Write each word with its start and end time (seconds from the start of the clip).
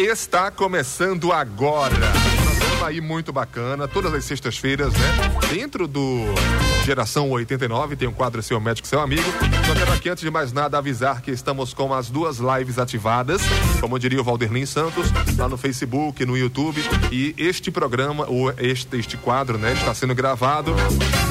está 0.00 0.50
começando 0.50 1.30
agora. 1.30 1.94
Programa 2.58 2.88
aí 2.88 3.00
muito 3.00 3.32
bacana, 3.32 3.86
todas 3.86 4.14
as 4.14 4.24
sextas-feiras, 4.24 4.92
né? 4.94 5.08
Dentro 5.52 5.86
do 5.86 6.24
Geração 6.84 7.30
89, 7.30 7.94
tem 7.94 8.08
um 8.08 8.12
quadro 8.12 8.42
Seu 8.42 8.58
Médico, 8.60 8.88
Seu 8.88 9.00
Amigo. 9.00 9.22
Só 9.66 9.74
quero 9.74 9.92
aqui, 9.92 10.08
antes 10.08 10.24
de 10.24 10.30
mais 10.30 10.52
nada, 10.52 10.78
avisar 10.78 11.20
que 11.20 11.30
estamos 11.30 11.74
com 11.74 11.92
as 11.92 12.08
duas 12.10 12.38
lives 12.38 12.78
ativadas, 12.78 13.42
como 13.80 13.98
diria 13.98 14.20
o 14.20 14.24
Valderlin 14.24 14.66
Santos, 14.66 15.06
lá 15.36 15.48
no 15.48 15.56
Facebook, 15.56 16.24
no 16.24 16.36
YouTube. 16.36 16.82
E 17.12 17.34
este 17.36 17.70
programa, 17.70 18.26
ou 18.26 18.50
este, 18.58 18.96
este 18.96 19.16
quadro, 19.16 19.58
né, 19.58 19.72
está 19.74 19.94
sendo 19.94 20.14
gravado. 20.14 20.74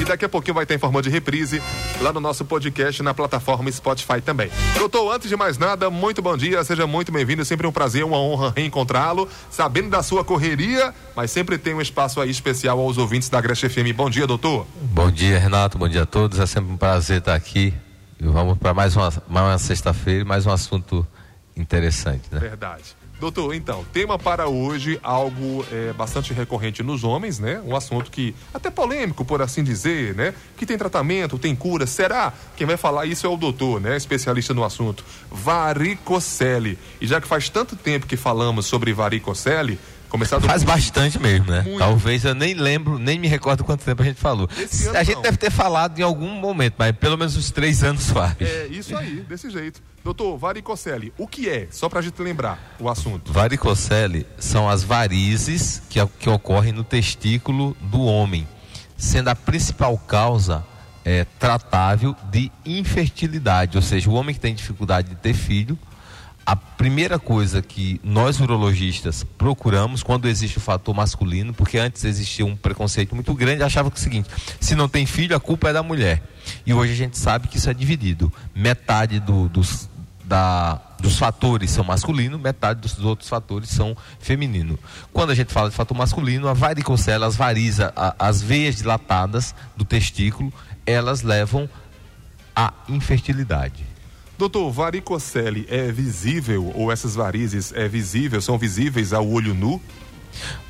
E 0.00 0.04
daqui 0.04 0.24
a 0.24 0.28
pouquinho 0.28 0.54
vai 0.54 0.64
ter 0.64 0.78
forma 0.78 1.02
de 1.02 1.10
reprise 1.10 1.60
lá 2.00 2.12
no 2.12 2.20
nosso 2.20 2.44
podcast, 2.44 3.02
na 3.02 3.12
plataforma 3.12 3.70
Spotify 3.70 4.20
também. 4.24 4.50
Doutor, 4.78 5.14
antes 5.14 5.28
de 5.28 5.36
mais 5.36 5.58
nada, 5.58 5.90
muito 5.90 6.22
bom 6.22 6.36
dia, 6.36 6.62
seja 6.64 6.86
muito 6.86 7.10
bem-vindo. 7.10 7.44
Sempre 7.44 7.66
um 7.66 7.72
prazer, 7.72 8.04
uma 8.04 8.18
honra 8.18 8.52
reencontrá-lo, 8.56 9.28
sabendo 9.50 9.90
da 9.90 10.02
sua 10.02 10.24
correria, 10.24 10.94
mas 11.14 11.30
sempre 11.30 11.58
tem 11.58 11.74
um 11.74 11.80
espaço 11.80 12.20
aí 12.20 12.30
especial 12.30 12.78
aos 12.78 12.96
ouvintes 12.96 13.28
da 13.28 13.40
Greche 13.40 13.68
FM. 13.68 13.92
Bom 13.94 14.08
dia, 14.08 14.26
doutor. 14.26 14.66
Bom 14.80 15.10
dia, 15.10 15.39
Renato. 15.40 15.78
Bom 15.78 15.88
dia 15.88 16.02
a 16.02 16.06
todos. 16.06 16.38
É 16.38 16.46
sempre 16.46 16.70
um 16.72 16.76
prazer 16.76 17.18
estar 17.18 17.34
aqui. 17.34 17.72
E 18.20 18.24
vamos 18.24 18.58
para 18.58 18.74
mais 18.74 18.94
uma, 18.94 19.10
uma 19.28 19.58
sexta-feira, 19.58 20.24
mais 20.24 20.44
um 20.44 20.52
assunto 20.52 21.06
interessante, 21.56 22.24
né? 22.30 22.38
Verdade. 22.38 22.96
Doutor, 23.18 23.54
então, 23.54 23.84
tema 23.92 24.18
para 24.18 24.48
hoje, 24.48 24.98
algo 25.02 25.64
é, 25.70 25.92
bastante 25.92 26.32
recorrente 26.32 26.82
nos 26.82 27.04
homens, 27.04 27.38
né? 27.38 27.60
Um 27.66 27.76
assunto 27.76 28.10
que, 28.10 28.34
até 28.52 28.70
polêmico, 28.70 29.26
por 29.26 29.42
assim 29.42 29.62
dizer, 29.62 30.14
né? 30.14 30.34
Que 30.56 30.64
tem 30.64 30.78
tratamento, 30.78 31.38
tem 31.38 31.54
cura. 31.54 31.86
Será? 31.86 32.32
Quem 32.56 32.66
vai 32.66 32.78
falar 32.78 33.04
isso 33.04 33.26
é 33.26 33.28
o 33.28 33.36
doutor, 33.36 33.78
né? 33.78 33.96
Especialista 33.96 34.54
no 34.54 34.64
assunto. 34.64 35.04
Varicocele. 35.30 36.78
E 36.98 37.06
já 37.06 37.20
que 37.20 37.28
faz 37.28 37.48
tanto 37.50 37.76
tempo 37.76 38.06
que 38.06 38.16
falamos 38.16 38.66
sobre 38.66 38.92
varicocele, 38.92 39.78
Começado 40.10 40.44
Faz 40.44 40.64
bastante 40.64 41.20
mesmo, 41.20 41.46
né? 41.46 41.62
Muito. 41.62 41.78
Talvez 41.78 42.24
eu 42.24 42.34
nem 42.34 42.52
lembro, 42.52 42.98
nem 42.98 43.16
me 43.16 43.28
recordo 43.28 43.62
quanto 43.62 43.84
tempo 43.84 44.02
a 44.02 44.04
gente 44.04 44.20
falou. 44.20 44.48
a 44.94 45.04
gente 45.04 45.14
não. 45.14 45.22
deve 45.22 45.36
ter 45.36 45.50
falado 45.50 45.98
em 45.98 46.02
algum 46.02 46.28
momento, 46.30 46.74
mas 46.76 46.94
pelo 46.96 47.16
menos 47.16 47.36
uns 47.36 47.52
três 47.52 47.84
anos 47.84 48.10
faz. 48.10 48.34
É, 48.40 48.66
isso 48.66 48.96
aí, 48.96 49.24
desse 49.28 49.48
jeito. 49.48 49.80
Doutor, 50.02 50.36
varicocele, 50.36 51.12
o 51.16 51.28
que 51.28 51.48
é? 51.48 51.68
Só 51.70 51.88
pra 51.88 52.02
gente 52.02 52.20
lembrar 52.20 52.74
o 52.80 52.88
assunto. 52.88 53.32
Varicocele 53.32 54.26
são 54.36 54.68
as 54.68 54.82
varizes 54.82 55.80
que, 55.88 56.04
que 56.18 56.28
ocorrem 56.28 56.72
no 56.72 56.82
testículo 56.82 57.76
do 57.80 58.02
homem, 58.02 58.48
sendo 58.96 59.28
a 59.28 59.36
principal 59.36 59.96
causa 59.96 60.64
é, 61.04 61.24
tratável 61.38 62.16
de 62.30 62.50
infertilidade, 62.66 63.76
ou 63.76 63.82
seja, 63.82 64.10
o 64.10 64.14
homem 64.14 64.34
que 64.34 64.40
tem 64.40 64.54
dificuldade 64.54 65.10
de 65.10 65.14
ter 65.14 65.34
filho 65.34 65.78
a 66.50 66.56
primeira 66.56 67.16
coisa 67.16 67.62
que 67.62 68.00
nós 68.02 68.40
urologistas 68.40 69.22
procuramos 69.22 70.02
quando 70.02 70.26
existe 70.26 70.58
o 70.58 70.60
fator 70.60 70.92
masculino, 70.92 71.54
porque 71.54 71.78
antes 71.78 72.02
existia 72.02 72.44
um 72.44 72.56
preconceito 72.56 73.14
muito 73.14 73.32
grande, 73.34 73.62
achava 73.62 73.88
que 73.88 73.96
é 73.96 74.00
o 74.00 74.02
seguinte: 74.02 74.28
se 74.58 74.74
não 74.74 74.88
tem 74.88 75.06
filho, 75.06 75.36
a 75.36 75.38
culpa 75.38 75.68
é 75.68 75.72
da 75.72 75.80
mulher. 75.80 76.20
E 76.66 76.74
hoje 76.74 76.92
a 76.92 76.96
gente 76.96 77.16
sabe 77.16 77.46
que 77.46 77.56
isso 77.56 77.70
é 77.70 77.72
dividido. 77.72 78.32
Metade 78.52 79.20
do, 79.20 79.48
dos, 79.48 79.88
da, 80.24 80.80
dos 80.98 81.16
fatores 81.16 81.70
são 81.70 81.84
masculinos, 81.84 82.40
metade 82.40 82.80
dos 82.80 82.98
outros 82.98 83.28
fatores 83.28 83.68
são 83.68 83.96
feminino. 84.18 84.76
Quando 85.12 85.30
a 85.30 85.36
gente 85.36 85.52
fala 85.52 85.70
de 85.70 85.76
fator 85.76 85.96
masculino, 85.96 86.48
a 86.48 86.52
varicocela, 86.52 87.28
as 87.28 87.36
varizes, 87.36 87.78
as 88.18 88.42
veias 88.42 88.74
dilatadas 88.74 89.54
do 89.76 89.84
testículo, 89.84 90.52
elas 90.84 91.22
levam 91.22 91.70
à 92.56 92.72
infertilidade. 92.88 93.89
Doutor, 94.40 94.70
varicocele 94.70 95.66
é 95.68 95.92
visível 95.92 96.72
ou 96.74 96.90
essas 96.90 97.14
varizes 97.14 97.74
é 97.74 97.86
visível, 97.86 98.40
são 98.40 98.56
visíveis 98.56 99.12
ao 99.12 99.28
olho 99.28 99.52
nu? 99.52 99.78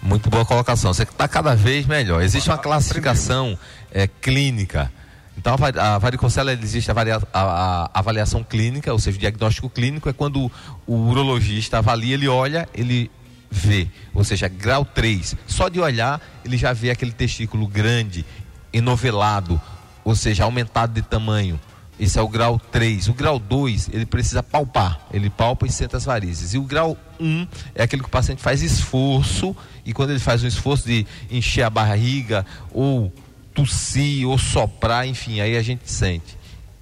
Muito 0.02 0.28
boa 0.28 0.44
colocação. 0.44 0.92
Você 0.92 1.04
está 1.04 1.28
cada 1.28 1.54
vez 1.54 1.86
melhor. 1.86 2.20
Existe 2.20 2.50
uma 2.50 2.58
classificação 2.58 3.56
é, 3.92 4.08
clínica. 4.08 4.90
Então, 5.38 5.54
a 5.78 5.98
varicocele 5.98 6.50
existe 6.50 6.90
a, 6.90 7.90
avaliação 7.94 8.42
clínica, 8.42 8.92
ou 8.92 8.98
seja, 8.98 9.16
o 9.16 9.20
diagnóstico 9.20 9.70
clínico 9.70 10.08
é 10.08 10.12
quando 10.12 10.50
o 10.84 10.94
urologista 11.08 11.78
avalia, 11.78 12.14
ele 12.14 12.26
olha, 12.26 12.68
ele 12.74 13.08
vê, 13.48 13.86
ou 14.12 14.24
seja, 14.24 14.48
grau 14.48 14.84
3. 14.84 15.36
Só 15.46 15.68
de 15.68 15.78
olhar, 15.78 16.20
ele 16.44 16.56
já 16.56 16.72
vê 16.72 16.90
aquele 16.90 17.12
testículo 17.12 17.68
grande, 17.68 18.26
enovelado, 18.72 19.60
ou 20.04 20.16
seja, 20.16 20.42
aumentado 20.42 20.92
de 20.92 21.02
tamanho. 21.02 21.60
Esse 22.00 22.18
é 22.18 22.22
o 22.22 22.28
grau 22.28 22.58
3. 22.58 23.08
O 23.08 23.12
grau 23.12 23.38
2, 23.38 23.90
ele 23.92 24.06
precisa 24.06 24.42
palpar. 24.42 25.06
Ele 25.12 25.28
palpa 25.28 25.66
e 25.66 25.70
senta 25.70 25.98
as 25.98 26.06
varizes. 26.06 26.54
E 26.54 26.58
o 26.58 26.62
grau 26.62 26.96
1 27.20 27.46
é 27.74 27.82
aquele 27.82 28.00
que 28.00 28.08
o 28.08 28.10
paciente 28.10 28.40
faz 28.40 28.62
esforço. 28.62 29.54
E 29.84 29.92
quando 29.92 30.08
ele 30.08 30.18
faz 30.18 30.42
um 30.42 30.46
esforço 30.46 30.86
de 30.86 31.06
encher 31.30 31.62
a 31.62 31.68
barriga, 31.68 32.46
ou 32.72 33.12
tossir, 33.52 34.26
ou 34.26 34.38
soprar, 34.38 35.06
enfim, 35.06 35.40
aí 35.40 35.58
a 35.58 35.62
gente 35.62 35.92
sente. 35.92 36.38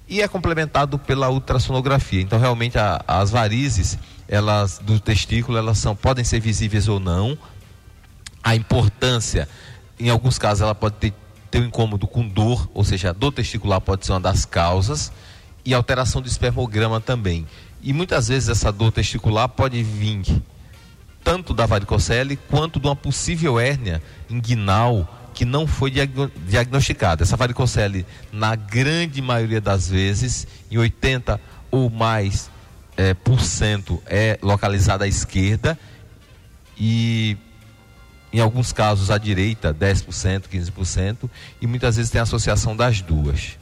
E 0.07 0.21
é 0.21 0.27
complementado 0.27 0.97
pela 0.97 1.29
ultrassonografia. 1.29 2.21
Então, 2.21 2.39
realmente, 2.39 2.79
a, 2.79 3.03
as 3.05 3.29
varizes 3.29 3.99
elas, 4.25 4.79
do 4.79 5.01
testículo, 5.01 5.57
elas 5.57 5.79
são, 5.79 5.95
podem 5.97 6.23
ser 6.23 6.39
visíveis 6.39 6.87
ou 6.87 6.97
não. 6.97 7.37
A 8.41 8.55
importância, 8.55 9.49
em 9.99 10.09
alguns 10.09 10.39
casos, 10.39 10.61
ela 10.61 10.73
pode 10.73 10.95
ter 10.95 11.13
ter 11.49 11.59
um 11.59 11.65
incômodo 11.65 12.07
com 12.07 12.27
dor, 12.27 12.69
ou 12.73 12.83
seja, 12.83 13.09
a 13.09 13.13
dor 13.13 13.31
testicular 13.31 13.81
pode 13.81 14.05
ser 14.05 14.13
uma 14.13 14.19
das 14.19 14.45
causas, 14.45 15.11
e 15.65 15.73
alteração 15.73 16.21
do 16.21 16.27
espermograma 16.27 16.99
também. 16.99 17.45
E 17.81 17.93
muitas 17.93 18.27
vezes 18.27 18.49
essa 18.49 18.71
dor 18.71 18.91
testicular 18.91 19.47
pode 19.49 19.81
vir 19.83 20.41
tanto 21.23 21.53
da 21.53 21.65
varicocele 21.65 22.35
quanto 22.35 22.79
de 22.79 22.87
uma 22.87 22.95
possível 22.95 23.59
hérnia 23.59 24.01
inguinal 24.29 25.31
que 25.33 25.45
não 25.45 25.67
foi 25.67 25.91
diagnosticada. 26.47 27.23
Essa 27.23 27.37
varicocele, 27.37 28.05
na 28.31 28.55
grande 28.55 29.21
maioria 29.21 29.61
das 29.61 29.87
vezes, 29.89 30.47
em 30.69 30.77
80 30.77 31.39
ou 31.71 31.89
mais 31.89 32.49
é, 32.97 33.13
por 33.13 33.39
cento, 33.39 34.01
é 34.05 34.37
localizada 34.41 35.05
à 35.05 35.07
esquerda 35.07 35.79
e 36.77 37.37
em 38.31 38.39
alguns 38.39 38.71
casos 38.71 39.09
à 39.09 39.17
direita, 39.17 39.73
10%, 39.73 40.43
15%, 40.51 41.29
e 41.61 41.67
muitas 41.67 41.95
vezes 41.95 42.11
tem 42.11 42.21
associação 42.21 42.75
das 42.75 43.01
duas. 43.01 43.57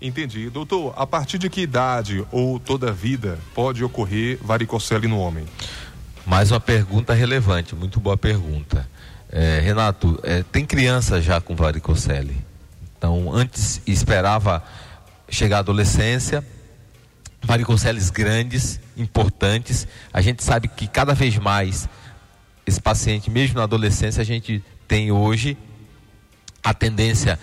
Entendi. 0.00 0.50
Doutor, 0.50 0.92
a 0.96 1.06
partir 1.06 1.38
de 1.38 1.48
que 1.48 1.62
idade 1.62 2.24
ou 2.30 2.60
toda 2.60 2.90
a 2.90 2.92
vida 2.92 3.38
pode 3.54 3.82
ocorrer 3.82 4.38
varicocele 4.42 5.08
no 5.08 5.18
homem? 5.18 5.46
Mais 6.26 6.50
uma 6.50 6.60
pergunta 6.60 7.14
relevante, 7.14 7.74
muito 7.74 7.98
boa 7.98 8.16
pergunta. 8.16 8.86
É, 9.30 9.60
Renato, 9.60 10.20
é, 10.22 10.42
tem 10.42 10.66
criança 10.66 11.20
já 11.20 11.40
com 11.40 11.56
varicocele. 11.56 12.36
Então, 12.98 13.32
antes 13.32 13.80
esperava 13.86 14.62
chegar 15.28 15.58
à 15.58 15.60
adolescência, 15.60 16.44
varicoceles 17.42 18.10
grandes, 18.10 18.80
importantes. 18.96 19.86
A 20.12 20.20
gente 20.20 20.42
sabe 20.42 20.68
que 20.68 20.86
cada 20.86 21.14
vez 21.14 21.38
mais 21.38 21.88
esse 22.66 22.80
paciente, 22.80 23.30
mesmo 23.30 23.56
na 23.56 23.62
adolescência, 23.62 24.20
a 24.20 24.24
gente 24.24 24.62
tem 24.88 25.12
hoje 25.12 25.56
a 26.62 26.74
tendência 26.74 27.38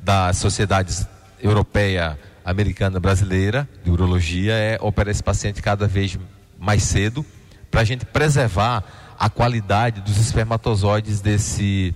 das 0.00 0.36
sociedades 0.36 1.06
europeia, 1.42 2.18
americana, 2.44 3.00
brasileira 3.00 3.68
de 3.84 3.90
urologia 3.90 4.54
é 4.54 4.78
operar 4.80 5.10
esse 5.10 5.22
paciente 5.22 5.60
cada 5.60 5.86
vez 5.86 6.18
mais 6.58 6.82
cedo 6.82 7.26
para 7.70 7.82
a 7.82 7.84
gente 7.84 8.06
preservar 8.06 8.84
a 9.18 9.28
qualidade 9.28 10.00
dos 10.00 10.16
espermatozoides 10.16 11.20
desse 11.20 11.94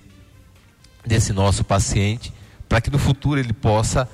desse 1.05 1.33
nosso 1.33 1.63
paciente, 1.63 2.33
para 2.69 2.79
que 2.79 2.89
no 2.89 2.97
futuro 2.97 3.39
ele 3.39 3.51
possa 3.51 4.07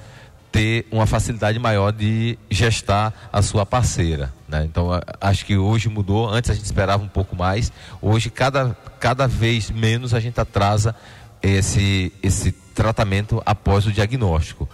ter 0.52 0.88
uma 0.92 1.06
facilidade 1.06 1.60
maior 1.60 1.92
de 1.92 2.38
gestar 2.50 3.30
a 3.32 3.42
sua 3.44 3.64
parceira. 3.64 4.34
Né? 4.50 4.66
Então, 4.66 4.90
acho 5.22 5.46
que 5.46 5.56
hoje 5.56 5.88
mudou. 5.88 6.28
Antes 6.28 6.50
a 6.50 6.54
gente 6.54 6.66
esperava 6.66 7.04
um 7.04 7.08
pouco 7.08 7.36
mais. 7.36 7.72
Hoje, 8.02 8.30
cada, 8.30 8.76
cada 9.00 9.28
vez 9.28 9.70
menos 9.70 10.14
a 10.14 10.20
gente 10.20 10.40
atrasa 10.42 10.96
esse, 11.42 12.12
esse 12.24 12.52
tratamento 12.52 13.42
após 13.46 13.86
o 13.86 13.92
diagnóstico. 13.92 14.68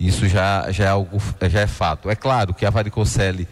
Isso 0.00 0.26
já, 0.28 0.70
já, 0.70 0.84
é 0.84 0.88
algo, 0.88 1.20
já 1.48 1.60
é 1.60 1.66
fato. 1.66 2.08
É 2.08 2.16
claro 2.16 2.54
que 2.54 2.64
a 2.64 2.70
varicocele, 2.70 3.46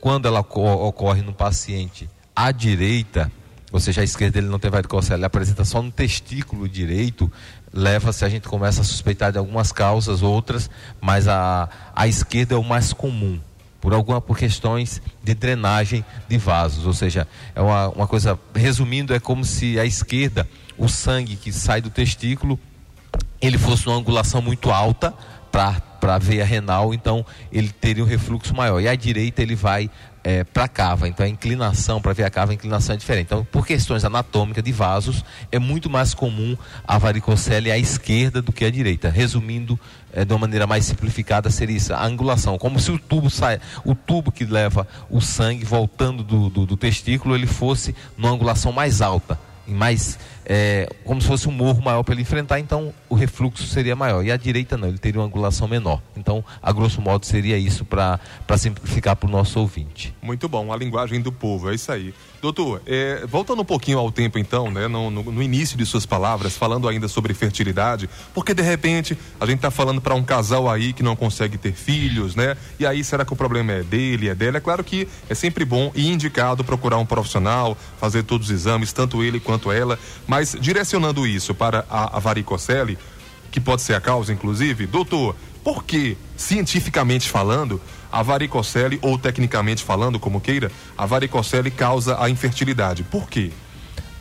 quando 0.00 0.26
ela 0.26 0.40
ocorre 0.40 1.20
no 1.20 1.34
paciente 1.34 2.08
à 2.34 2.50
direita, 2.50 3.30
ou 3.70 3.80
seja, 3.80 4.00
a 4.00 4.04
esquerda 4.04 4.38
ele 4.38 4.46
não 4.46 4.58
tem 4.58 4.70
varicocele, 4.70 5.18
ele 5.18 5.26
apresenta 5.26 5.64
só 5.64 5.82
no 5.82 5.90
testículo 5.90 6.68
direito, 6.68 7.30
leva-se, 7.72 8.24
a 8.24 8.28
gente 8.28 8.48
começa 8.48 8.80
a 8.80 8.84
suspeitar 8.84 9.32
de 9.32 9.38
algumas 9.38 9.72
causas, 9.72 10.22
outras, 10.22 10.70
mas 11.00 11.28
a, 11.28 11.68
a 11.94 12.06
esquerda 12.06 12.54
é 12.54 12.58
o 12.58 12.64
mais 12.64 12.92
comum, 12.92 13.38
por 13.80 13.92
alguma 13.92 14.20
por 14.20 14.36
questões 14.36 15.00
de 15.22 15.34
drenagem 15.34 16.04
de 16.28 16.36
vasos, 16.36 16.86
ou 16.86 16.92
seja, 16.92 17.26
é 17.54 17.60
uma, 17.60 17.88
uma 17.88 18.06
coisa, 18.06 18.38
resumindo, 18.54 19.14
é 19.14 19.20
como 19.20 19.44
se 19.44 19.78
a 19.78 19.84
esquerda, 19.84 20.48
o 20.76 20.88
sangue 20.88 21.36
que 21.36 21.52
sai 21.52 21.80
do 21.80 21.90
testículo, 21.90 22.58
ele 23.40 23.58
fosse 23.58 23.86
uma 23.86 23.96
angulação 23.96 24.42
muito 24.42 24.70
alta 24.70 25.14
para 25.50 25.80
a 26.14 26.18
veia 26.18 26.44
renal, 26.44 26.92
então 26.92 27.24
ele 27.52 27.68
teria 27.68 28.02
um 28.02 28.06
refluxo 28.06 28.54
maior. 28.54 28.80
E 28.80 28.88
a 28.88 28.94
direita 28.94 29.42
ele 29.42 29.54
vai 29.54 29.90
é, 30.28 30.44
para 30.44 30.64
a 30.64 30.68
cava. 30.68 31.08
Então 31.08 31.24
a 31.24 31.28
inclinação, 31.28 32.00
para 32.00 32.12
a 32.12 32.30
cava, 32.30 32.52
a 32.52 32.54
inclinação 32.54 32.94
é 32.94 32.98
diferente. 32.98 33.26
Então, 33.26 33.44
por 33.44 33.66
questões 33.66 34.04
anatômicas 34.04 34.62
de 34.62 34.72
vasos, 34.72 35.24
é 35.50 35.58
muito 35.58 35.88
mais 35.88 36.12
comum 36.12 36.56
a 36.86 36.98
varicocele 36.98 37.70
à 37.70 37.78
esquerda 37.78 38.42
do 38.42 38.52
que 38.52 38.64
à 38.64 38.70
direita. 38.70 39.08
Resumindo, 39.08 39.78
é, 40.12 40.24
de 40.24 40.32
uma 40.32 40.40
maneira 40.40 40.66
mais 40.66 40.84
simplificada, 40.84 41.50
seria 41.50 41.76
isso, 41.76 41.94
a 41.94 42.04
angulação. 42.04 42.58
Como 42.58 42.78
se 42.78 42.90
o 42.90 42.98
tubo 42.98 43.30
sai, 43.30 43.60
o 43.84 43.94
tubo 43.94 44.30
que 44.30 44.44
leva 44.44 44.86
o 45.08 45.20
sangue 45.20 45.64
voltando 45.64 46.22
do, 46.22 46.50
do, 46.50 46.66
do 46.66 46.76
testículo, 46.76 47.34
ele 47.34 47.46
fosse 47.46 47.94
numa 48.16 48.30
angulação 48.30 48.72
mais 48.72 49.00
alta 49.00 49.38
mais 49.68 50.18
é, 50.48 50.88
como 51.04 51.20
se 51.20 51.26
fosse 51.26 51.46
um 51.46 51.52
morro 51.52 51.82
maior 51.82 52.02
para 52.02 52.14
ele 52.14 52.22
enfrentar, 52.22 52.58
então 52.58 52.92
o 53.08 53.14
refluxo 53.14 53.66
seria 53.66 53.94
maior. 53.94 54.24
E 54.24 54.32
a 54.32 54.36
direita 54.36 54.78
não, 54.78 54.88
ele 54.88 54.98
teria 54.98 55.20
uma 55.20 55.26
angulação 55.26 55.68
menor. 55.68 56.00
Então, 56.16 56.42
a 56.62 56.72
grosso 56.72 57.02
modo, 57.02 57.26
seria 57.26 57.58
isso 57.58 57.84
para 57.84 58.18
simplificar 58.56 59.14
para 59.14 59.28
o 59.28 59.30
nosso 59.30 59.60
ouvinte. 59.60 60.14
Muito 60.22 60.48
bom, 60.48 60.72
a 60.72 60.76
linguagem 60.76 61.20
do 61.20 61.30
povo, 61.30 61.70
é 61.70 61.74
isso 61.74 61.92
aí. 61.92 62.14
Doutor, 62.40 62.80
é, 62.86 63.26
voltando 63.26 63.62
um 63.62 63.64
pouquinho 63.64 63.98
ao 63.98 64.12
tempo 64.12 64.38
então, 64.38 64.70
né, 64.70 64.86
no, 64.86 65.10
no, 65.10 65.24
no, 65.24 65.42
início 65.42 65.76
de 65.76 65.84
suas 65.84 66.06
palavras, 66.06 66.56
falando 66.56 66.88
ainda 66.88 67.08
sobre 67.08 67.34
fertilidade, 67.34 68.08
porque 68.32 68.54
de 68.54 68.62
repente 68.62 69.18
a 69.40 69.44
gente 69.44 69.56
está 69.56 69.72
falando 69.72 70.00
para 70.00 70.14
um 70.14 70.22
casal 70.22 70.70
aí 70.70 70.92
que 70.92 71.02
não 71.02 71.16
consegue 71.16 71.58
ter 71.58 71.72
filhos, 71.72 72.36
né? 72.36 72.56
E 72.78 72.86
aí 72.86 73.02
será 73.02 73.24
que 73.24 73.32
o 73.32 73.36
problema 73.36 73.72
é 73.72 73.82
dele, 73.82 74.28
é 74.28 74.36
dela? 74.36 74.58
É 74.58 74.60
claro 74.60 74.84
que 74.84 75.08
é 75.28 75.34
sempre 75.34 75.64
bom 75.64 75.90
e 75.96 76.08
indicado 76.08 76.62
procurar 76.62 76.98
um 76.98 77.06
profissional, 77.06 77.76
fazer 77.98 78.22
todos 78.22 78.48
os 78.48 78.54
exames, 78.54 78.92
tanto 78.92 79.20
ele 79.24 79.40
quanto 79.40 79.72
ela, 79.72 79.98
mas 80.24 80.37
direcionando 80.44 81.26
isso 81.26 81.54
para 81.54 81.84
a, 81.90 82.16
a 82.16 82.20
varicocele, 82.20 82.98
que 83.50 83.60
pode 83.60 83.82
ser 83.82 83.94
a 83.94 84.00
causa, 84.00 84.32
inclusive, 84.32 84.86
doutor, 84.86 85.34
por 85.64 85.84
que, 85.84 86.16
cientificamente 86.36 87.28
falando, 87.28 87.80
a 88.10 88.22
varicocele, 88.22 88.98
ou 89.02 89.18
tecnicamente 89.18 89.82
falando, 89.84 90.18
como 90.18 90.40
queira, 90.40 90.70
a 90.96 91.06
varicocele 91.06 91.70
causa 91.70 92.22
a 92.22 92.30
infertilidade. 92.30 93.02
Por 93.02 93.28
quê? 93.28 93.50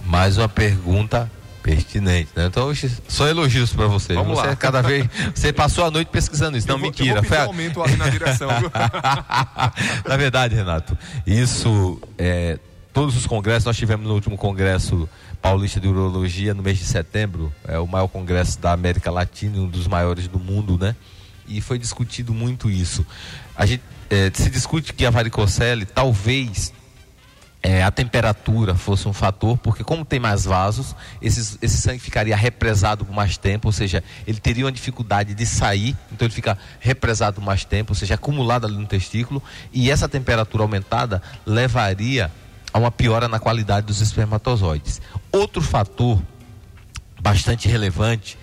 Mais 0.05 0.37
uma 0.37 0.49
pergunta 0.49 1.31
pertinente, 1.67 2.29
né? 2.33 2.45
Então, 2.45 2.71
só 3.09 3.27
elogios 3.27 3.73
para 3.73 3.87
você. 3.87 4.13
Vamos 4.13 4.39
você 4.39 4.47
lá. 4.47 4.55
cada 4.55 4.81
vez, 4.81 5.05
você 5.35 5.51
passou 5.51 5.83
a 5.83 5.91
noite 5.91 6.07
pesquisando 6.07 6.57
isso. 6.57 6.67
Eu 6.67 6.73
não, 6.73 6.79
vou, 6.79 6.89
mentira. 6.89 7.19
Eu 7.19 7.23
vou 7.23 7.37
um 7.37 7.41
aumento 7.41 7.83
ali 7.83 7.97
na 7.97 8.07
direção, 8.07 8.49
viu? 8.59 8.71
na 10.07 10.17
verdade, 10.17 10.55
Renato, 10.55 10.97
isso 11.25 11.99
é, 12.17 12.57
todos 12.97 13.15
os 13.15 13.27
congressos, 13.27 13.63
nós 13.63 13.77
tivemos 13.77 14.07
no 14.07 14.15
último 14.15 14.35
congresso 14.35 15.07
paulista 15.39 15.79
de 15.79 15.87
urologia 15.87 16.55
no 16.55 16.63
mês 16.63 16.79
de 16.79 16.83
setembro, 16.83 17.53
é 17.67 17.77
o 17.77 17.85
maior 17.85 18.07
congresso 18.07 18.59
da 18.59 18.71
América 18.71 19.11
Latina, 19.11 19.59
um 19.59 19.67
dos 19.67 19.85
maiores 19.85 20.27
do 20.27 20.39
mundo, 20.39 20.79
né? 20.79 20.95
E 21.47 21.61
foi 21.61 21.77
discutido 21.77 22.33
muito 22.33 22.71
isso. 22.71 23.05
A 23.55 23.67
gente 23.67 23.83
é, 24.09 24.31
se 24.33 24.49
discute 24.49 24.95
que 24.95 25.05
a 25.05 25.11
varicocele 25.11 25.85
talvez 25.85 26.73
é, 27.61 27.83
a 27.83 27.91
temperatura 27.91 28.73
fosse 28.73 29.07
um 29.07 29.13
fator, 29.13 29.59
porque 29.59 29.83
como 29.83 30.03
tem 30.03 30.19
mais 30.19 30.45
vasos, 30.45 30.95
esses, 31.21 31.55
esse 31.61 31.77
sangue 31.77 31.99
ficaria 31.99 32.35
represado 32.35 33.05
por 33.05 33.13
mais 33.13 33.37
tempo, 33.37 33.67
ou 33.67 33.71
seja, 33.71 34.03
ele 34.25 34.39
teria 34.39 34.65
uma 34.65 34.71
dificuldade 34.71 35.35
de 35.35 35.45
sair, 35.45 35.95
então 36.11 36.25
ele 36.25 36.33
fica 36.33 36.57
represado 36.79 37.35
por 37.35 37.45
mais 37.45 37.63
tempo, 37.63 37.91
ou 37.91 37.95
seja, 37.95 38.15
acumulado 38.15 38.65
ali 38.65 38.75
no 38.75 38.87
testículo, 38.87 39.43
e 39.71 39.91
essa 39.91 40.09
temperatura 40.09 40.63
aumentada 40.63 41.21
levaria 41.45 42.31
a 42.77 42.79
uma 42.79 42.91
piora 42.91 43.27
na 43.27 43.39
qualidade 43.39 43.87
dos 43.87 44.01
espermatozoides. 44.01 45.01
Outro 45.31 45.61
fator 45.63 46.21
bastante 47.19 47.67
relevante 47.67 48.37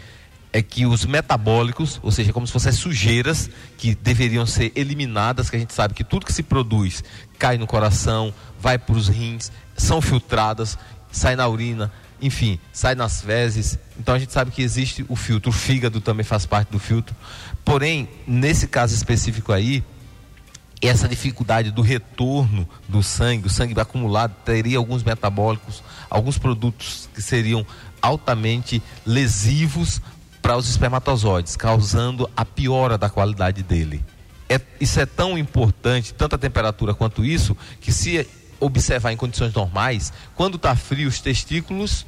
é 0.52 0.60
que 0.60 0.86
os 0.86 1.04
metabólicos, 1.04 2.00
ou 2.02 2.10
seja, 2.10 2.32
como 2.32 2.44
se 2.44 2.52
fossem 2.52 2.72
sujeiras 2.72 3.48
que 3.78 3.94
deveriam 3.94 4.44
ser 4.44 4.72
eliminadas, 4.74 5.48
que 5.48 5.56
a 5.56 5.58
gente 5.58 5.72
sabe 5.72 5.94
que 5.94 6.02
tudo 6.02 6.26
que 6.26 6.32
se 6.32 6.42
produz 6.42 7.04
cai 7.38 7.56
no 7.58 7.66
coração, 7.66 8.34
vai 8.60 8.76
para 8.76 8.96
os 8.96 9.08
rins, 9.08 9.52
são 9.76 10.00
filtradas, 10.00 10.76
sai 11.12 11.36
na 11.36 11.46
urina, 11.46 11.92
enfim, 12.20 12.58
sai 12.72 12.96
nas 12.96 13.22
fezes. 13.22 13.78
Então 13.98 14.16
a 14.16 14.18
gente 14.18 14.32
sabe 14.32 14.50
que 14.50 14.62
existe 14.62 15.04
o 15.08 15.14
filtro, 15.14 15.50
o 15.50 15.52
fígado 15.52 16.00
também 16.00 16.24
faz 16.24 16.44
parte 16.44 16.72
do 16.72 16.78
filtro. 16.80 17.14
Porém, 17.64 18.08
nesse 18.26 18.66
caso 18.66 18.94
específico 18.94 19.52
aí, 19.52 19.84
essa 20.88 21.08
dificuldade 21.08 21.70
do 21.70 21.82
retorno 21.82 22.68
do 22.88 23.02
sangue, 23.02 23.46
o 23.46 23.50
sangue 23.50 23.78
acumulado, 23.80 24.34
teria 24.44 24.78
alguns 24.78 25.02
metabólicos, 25.02 25.82
alguns 26.10 26.38
produtos 26.38 27.08
que 27.14 27.22
seriam 27.22 27.66
altamente 28.02 28.82
lesivos 29.06 30.00
para 30.42 30.56
os 30.56 30.68
espermatozoides, 30.68 31.56
causando 31.56 32.28
a 32.36 32.44
piora 32.44 32.98
da 32.98 33.08
qualidade 33.08 33.62
dele. 33.62 34.04
É, 34.48 34.60
isso 34.78 35.00
é 35.00 35.06
tão 35.06 35.38
importante, 35.38 36.12
tanto 36.12 36.34
a 36.34 36.38
temperatura 36.38 36.92
quanto 36.92 37.24
isso, 37.24 37.56
que 37.80 37.90
se 37.90 38.26
observar 38.60 39.12
em 39.12 39.16
condições 39.16 39.54
normais, 39.54 40.12
quando 40.34 40.56
está 40.56 40.76
frio, 40.76 41.08
os 41.08 41.20
testículos 41.20 42.04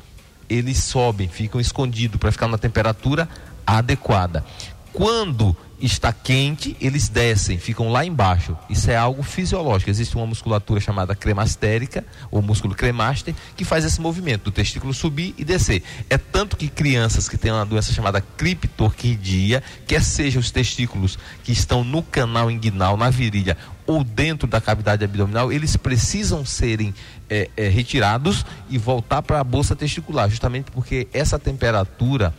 eles 0.48 0.78
sobem, 0.82 1.28
ficam 1.28 1.60
escondidos 1.60 2.18
para 2.18 2.30
ficar 2.30 2.46
na 2.46 2.58
temperatura 2.58 3.28
adequada. 3.66 4.44
Quando 4.92 5.56
está 5.80 6.12
quente, 6.12 6.76
eles 6.80 7.08
descem, 7.08 7.58
ficam 7.58 7.90
lá 7.90 8.04
embaixo. 8.04 8.56
Isso 8.68 8.90
é 8.90 8.96
algo 8.96 9.22
fisiológico. 9.22 9.90
Existe 9.90 10.16
uma 10.16 10.26
musculatura 10.26 10.80
chamada 10.80 11.14
cremastérica, 11.14 12.04
ou 12.30 12.40
músculo 12.40 12.74
cremaster, 12.74 13.34
que 13.56 13.64
faz 13.64 13.84
esse 13.84 14.00
movimento 14.00 14.44
do 14.44 14.52
testículo 14.52 14.94
subir 14.94 15.34
e 15.36 15.44
descer. 15.44 15.82
É 16.08 16.16
tanto 16.16 16.56
que 16.56 16.68
crianças 16.68 17.28
que 17.28 17.36
têm 17.36 17.52
uma 17.52 17.66
doença 17.66 17.92
chamada 17.92 18.20
criptorquidia, 18.20 19.62
quer 19.86 20.02
seja 20.02 20.38
os 20.38 20.50
testículos 20.50 21.18
que 21.44 21.52
estão 21.52 21.84
no 21.84 22.02
canal 22.02 22.50
inguinal, 22.50 22.96
na 22.96 23.10
virilha 23.10 23.56
ou 23.86 24.02
dentro 24.02 24.48
da 24.48 24.60
cavidade 24.60 25.04
abdominal, 25.04 25.52
eles 25.52 25.76
precisam 25.76 26.44
serem 26.44 26.92
é, 27.30 27.48
é, 27.56 27.68
retirados 27.68 28.44
e 28.68 28.76
voltar 28.78 29.22
para 29.22 29.38
a 29.38 29.44
bolsa 29.44 29.76
testicular, 29.76 30.28
justamente 30.28 30.72
porque 30.72 31.06
essa 31.12 31.38
temperatura 31.38 32.34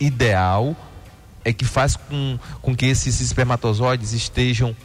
ideal 0.00 0.76
é 1.44 1.52
que 1.52 1.64
faz 1.64 1.96
com, 1.96 2.38
com 2.60 2.74
que 2.74 2.86
esses 2.86 3.20
espermatozoides 3.20 4.12
estejam 4.12 4.76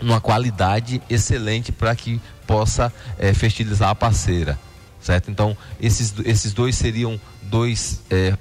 numa 0.00 0.20
qualidade 0.20 1.00
excelente 1.08 1.70
para 1.70 1.94
que 1.94 2.20
possa 2.46 2.92
é, 3.18 3.32
fertilizar 3.32 3.88
a 3.90 3.94
parceira, 3.94 4.58
certo? 5.00 5.30
Então 5.30 5.56
esses, 5.80 6.14
esses 6.24 6.52
dois 6.52 6.74
seriam 6.74 7.20
dois, 7.42 8.00
é, 8.10 8.36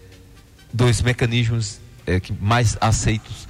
dois 0.73 1.01
mecanismos 1.01 1.79
é, 2.05 2.19
que 2.19 2.33
mais 2.33 2.77
aceitos 2.81 3.47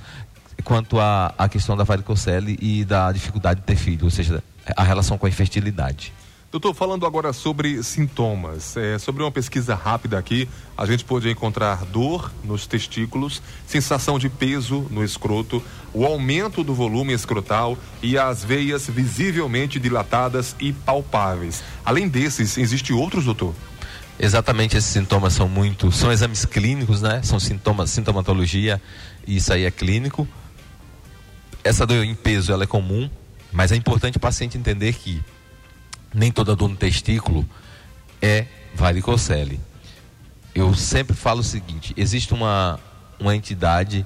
quanto 0.63 0.99
à, 0.99 1.33
à 1.37 1.49
questão 1.49 1.75
da 1.75 1.83
varicocele 1.83 2.57
e 2.61 2.85
da 2.85 3.11
dificuldade 3.11 3.61
de 3.61 3.65
ter 3.65 3.75
filho, 3.75 4.05
ou 4.05 4.11
seja, 4.11 4.43
a 4.75 4.83
relação 4.83 5.17
com 5.17 5.25
a 5.25 5.29
infertilidade. 5.29 6.13
Doutor, 6.51 6.73
falando 6.73 7.05
agora 7.05 7.31
sobre 7.31 7.81
sintomas, 7.81 8.75
é, 8.75 8.99
sobre 8.99 9.23
uma 9.23 9.31
pesquisa 9.31 9.73
rápida 9.73 10.19
aqui, 10.19 10.49
a 10.77 10.85
gente 10.85 11.05
pôde 11.05 11.29
encontrar 11.29 11.85
dor 11.85 12.29
nos 12.43 12.67
testículos, 12.67 13.41
sensação 13.65 14.19
de 14.19 14.27
peso 14.27 14.85
no 14.91 15.01
escroto, 15.01 15.63
o 15.93 16.05
aumento 16.05 16.61
do 16.61 16.73
volume 16.73 17.13
escrotal 17.13 17.77
e 18.03 18.17
as 18.17 18.43
veias 18.43 18.85
visivelmente 18.89 19.79
dilatadas 19.79 20.53
e 20.59 20.73
palpáveis. 20.73 21.63
Além 21.85 22.09
desses, 22.09 22.57
existe 22.57 22.91
outros, 22.91 23.23
doutor? 23.23 23.55
Exatamente, 24.19 24.75
esses 24.75 24.91
sintomas 24.91 25.31
são 25.31 25.47
muito, 25.47 25.89
são 25.89 26.11
exames 26.11 26.43
clínicos, 26.43 27.01
né? 27.01 27.21
São 27.23 27.39
sintomas, 27.39 27.91
sintomatologia, 27.91 28.81
e 29.25 29.37
isso 29.37 29.53
aí 29.53 29.63
é 29.63 29.71
clínico. 29.71 30.27
Essa 31.63 31.85
dor 31.85 32.03
em 32.03 32.13
peso, 32.13 32.51
ela 32.51 32.65
é 32.65 32.67
comum, 32.67 33.09
mas 33.53 33.71
é 33.71 33.77
importante 33.77 34.17
o 34.17 34.19
paciente 34.19 34.57
entender 34.57 34.91
que 34.91 35.23
nem 36.13 36.31
toda 36.31 36.55
dor 36.55 36.69
no 36.69 36.75
testículo 36.75 37.47
é 38.21 38.45
varicocele. 38.75 39.59
Eu 40.53 40.73
sempre 40.73 41.15
falo 41.15 41.39
o 41.39 41.43
seguinte: 41.43 41.93
existe 41.95 42.33
uma, 42.33 42.79
uma 43.19 43.35
entidade, 43.35 44.05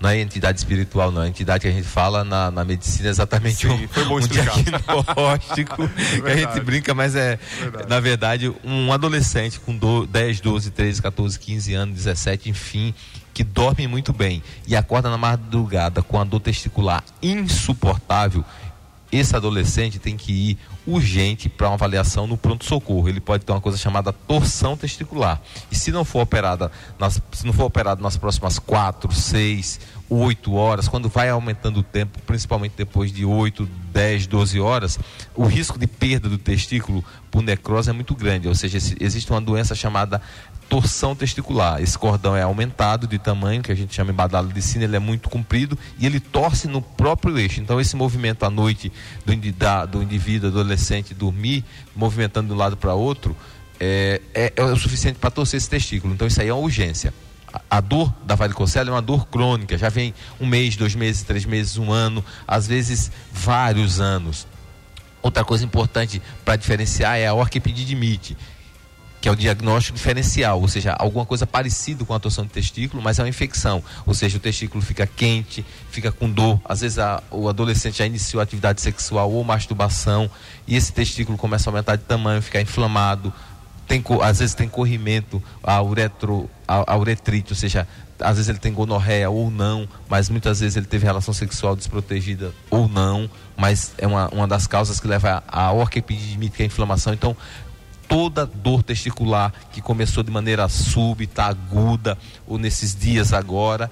não 0.00 0.10
é 0.10 0.20
entidade 0.20 0.58
espiritual, 0.58 1.10
não, 1.12 1.22
é 1.22 1.28
entidade 1.28 1.62
que 1.62 1.68
a 1.68 1.72
gente 1.72 1.86
fala 1.86 2.24
na, 2.24 2.50
na 2.50 2.64
medicina 2.64 3.08
exatamente 3.08 3.66
Sim, 3.68 3.84
um, 3.84 3.88
foi 3.88 4.04
bom 4.04 4.16
um 4.16 4.20
diagnóstico 4.20 5.88
que 6.22 6.30
a 6.30 6.36
gente 6.36 6.60
brinca, 6.60 6.92
mas 6.94 7.14
é, 7.14 7.38
verdade. 7.60 7.88
na 7.88 8.00
verdade, 8.00 8.52
um 8.64 8.92
adolescente 8.92 9.60
com 9.60 9.76
do, 9.76 10.06
10, 10.06 10.40
12, 10.40 10.70
13, 10.72 11.02
14, 11.02 11.38
15 11.38 11.74
anos, 11.74 11.94
17, 11.94 12.50
enfim, 12.50 12.92
que 13.32 13.44
dorme 13.44 13.86
muito 13.86 14.12
bem 14.12 14.42
e 14.66 14.74
acorda 14.74 15.08
na 15.08 15.16
madrugada 15.16 16.02
com 16.02 16.20
a 16.20 16.24
dor 16.24 16.40
testicular 16.40 17.04
insuportável, 17.22 18.44
esse 19.12 19.36
adolescente 19.36 20.00
tem 20.00 20.16
que 20.16 20.32
ir 20.32 20.58
urgente 20.86 21.48
para 21.48 21.68
uma 21.68 21.74
avaliação 21.74 22.26
no 22.26 22.36
pronto-socorro. 22.36 23.08
Ele 23.08 23.20
pode 23.20 23.44
ter 23.44 23.52
uma 23.52 23.60
coisa 23.60 23.78
chamada 23.78 24.12
torção 24.12 24.76
testicular. 24.76 25.40
E 25.70 25.76
se 25.76 25.90
não 25.90 26.04
for 26.04 26.20
operada, 26.20 26.70
nas, 26.98 27.20
se 27.32 27.46
não 27.46 27.52
for 27.52 27.64
operado 27.64 28.02
nas 28.02 28.16
próximas 28.16 28.58
quatro, 28.58 29.12
seis, 29.12 29.80
oito 30.08 30.54
horas, 30.54 30.88
quando 30.88 31.08
vai 31.08 31.30
aumentando 31.30 31.80
o 31.80 31.82
tempo, 31.82 32.18
principalmente 32.26 32.74
depois 32.76 33.12
de 33.12 33.24
8, 33.24 33.68
10, 33.92 34.26
12 34.26 34.60
horas, 34.60 34.98
o 35.34 35.44
risco 35.44 35.78
de 35.78 35.86
perda 35.86 36.28
do 36.28 36.38
testículo 36.38 37.04
por 37.30 37.42
necrose 37.42 37.90
é 37.90 37.92
muito 37.92 38.14
grande. 38.14 38.46
Ou 38.46 38.54
seja, 38.54 38.78
existe 39.00 39.30
uma 39.30 39.40
doença 39.40 39.74
chamada 39.74 40.20
torção 40.68 41.14
testicular. 41.14 41.80
Esse 41.82 41.98
cordão 41.98 42.36
é 42.36 42.42
aumentado 42.42 43.06
de 43.06 43.18
tamanho, 43.18 43.62
que 43.62 43.72
a 43.72 43.74
gente 43.74 43.94
chama 43.94 44.10
em 44.10 44.14
badalo 44.14 44.52
de 44.52 44.62
sino, 44.62 44.84
ele 44.84 44.96
é 44.96 44.98
muito 44.98 45.28
comprido 45.28 45.78
e 45.98 46.06
ele 46.06 46.20
torce 46.20 46.66
no 46.66 46.80
próprio 46.80 47.38
eixo. 47.38 47.60
Então, 47.60 47.80
esse 47.80 47.96
movimento 47.96 48.44
à 48.44 48.50
noite 48.50 48.92
do, 49.24 49.52
da, 49.52 49.86
do 49.86 50.02
indivíduo, 50.02 50.50
dormir, 51.14 51.64
movimentando 51.94 52.48
de 52.48 52.54
um 52.54 52.56
lado 52.56 52.76
para 52.76 52.94
outro, 52.94 53.36
é, 53.78 54.20
é, 54.34 54.52
é, 54.56 54.62
o 54.62 54.76
suficiente 54.76 55.18
para 55.18 55.30
torcer 55.30 55.58
esse 55.58 55.68
testículo. 55.68 56.14
Então, 56.14 56.26
isso 56.26 56.40
aí 56.40 56.48
é 56.48 56.54
uma 56.54 56.62
urgência. 56.62 57.12
A, 57.52 57.60
a 57.70 57.80
dor 57.80 58.12
da 58.24 58.34
varicocele 58.34 58.88
é 58.88 58.92
uma 58.92 59.02
dor 59.02 59.26
crônica, 59.26 59.76
já 59.76 59.88
vem 59.88 60.14
um 60.40 60.46
mês, 60.46 60.76
dois 60.76 60.94
meses, 60.94 61.22
três 61.22 61.44
meses, 61.44 61.76
um 61.76 61.92
ano, 61.92 62.24
às 62.46 62.66
vezes 62.66 63.10
vários 63.32 64.00
anos. 64.00 64.46
Outra 65.22 65.44
coisa 65.44 65.64
importante 65.64 66.20
para 66.44 66.56
diferenciar 66.56 67.16
é 67.18 67.26
a 67.26 67.34
orquipedidimite 67.34 68.36
que 69.24 69.28
é 69.28 69.32
o 69.32 69.36
diagnóstico 69.36 69.96
diferencial, 69.96 70.60
ou 70.60 70.68
seja, 70.68 70.92
alguma 70.92 71.24
coisa 71.24 71.46
parecida 71.46 72.04
com 72.04 72.12
a 72.12 72.20
torção 72.20 72.44
do 72.44 72.50
testículo, 72.50 73.02
mas 73.02 73.18
é 73.18 73.22
uma 73.22 73.28
infecção, 73.30 73.82
ou 74.04 74.12
seja, 74.12 74.36
o 74.36 74.38
testículo 74.38 74.84
fica 74.84 75.06
quente, 75.06 75.64
fica 75.90 76.12
com 76.12 76.30
dor, 76.30 76.60
às 76.62 76.82
vezes 76.82 76.98
a, 76.98 77.22
o 77.30 77.48
adolescente 77.48 77.96
já 77.96 78.04
iniciou 78.04 78.42
atividade 78.42 78.82
sexual 78.82 79.32
ou 79.32 79.42
masturbação, 79.42 80.30
e 80.66 80.76
esse 80.76 80.92
testículo 80.92 81.38
começa 81.38 81.70
a 81.70 81.72
aumentar 81.72 81.96
de 81.96 82.02
tamanho, 82.02 82.42
ficar 82.42 82.60
inflamado, 82.60 83.32
tem, 83.88 84.04
às 84.20 84.40
vezes 84.40 84.54
tem 84.54 84.68
corrimento 84.68 85.42
a, 85.62 85.80
uretro, 85.80 86.50
a, 86.68 86.92
a 86.92 86.98
uretrite, 86.98 87.50
ou 87.50 87.56
seja, 87.56 87.88
às 88.20 88.36
vezes 88.36 88.48
ele 88.48 88.58
tem 88.58 88.72
gonorreia 88.72 89.28
ou 89.30 89.50
não, 89.50 89.88
mas 90.08 90.28
muitas 90.28 90.60
vezes 90.60 90.76
ele 90.76 90.86
teve 90.86 91.04
relação 91.04 91.34
sexual 91.34 91.74
desprotegida 91.74 92.52
ou 92.70 92.88
não, 92.88 93.28
mas 93.56 93.92
é 93.98 94.06
uma, 94.06 94.28
uma 94.28 94.46
das 94.46 94.66
causas 94.66 95.00
que 95.00 95.08
leva 95.08 95.42
a 95.48 95.72
orquipedidimite, 95.72 96.56
que 96.56 96.62
é 96.62 96.64
a 96.64 96.66
inflamação. 96.66 97.12
Então, 97.12 97.36
toda 98.08 98.46
dor 98.46 98.82
testicular 98.82 99.52
que 99.72 99.80
começou 99.80 100.22
de 100.22 100.30
maneira 100.30 100.68
súbita, 100.68 101.44
aguda, 101.44 102.16
ou 102.46 102.58
nesses 102.58 102.94
dias 102.94 103.32
agora, 103.32 103.90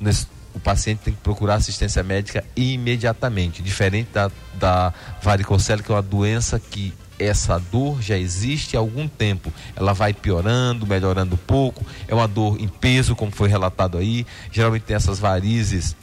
nesse, 0.00 0.26
o 0.54 0.60
paciente 0.60 1.00
tem 1.00 1.14
que 1.14 1.20
procurar 1.20 1.56
assistência 1.56 2.02
médica 2.02 2.44
imediatamente. 2.54 3.62
Diferente 3.62 4.10
da, 4.12 4.30
da 4.54 4.92
varicocele, 5.22 5.82
que 5.82 5.90
é 5.90 5.94
uma 5.94 6.02
doença 6.02 6.58
que 6.58 6.92
essa 7.18 7.58
dor 7.58 8.02
já 8.02 8.16
existe 8.18 8.76
há 8.76 8.80
algum 8.80 9.06
tempo. 9.06 9.52
Ela 9.76 9.92
vai 9.92 10.12
piorando, 10.12 10.86
melhorando 10.86 11.34
um 11.34 11.38
pouco. 11.38 11.86
É 12.08 12.14
uma 12.14 12.28
dor 12.28 12.60
em 12.60 12.68
peso, 12.68 13.14
como 13.14 13.30
foi 13.30 13.48
relatado 13.48 13.98
aí. 13.98 14.26
Geralmente 14.50 14.82
tem 14.82 14.96
essas 14.96 15.18
varizes 15.18 15.96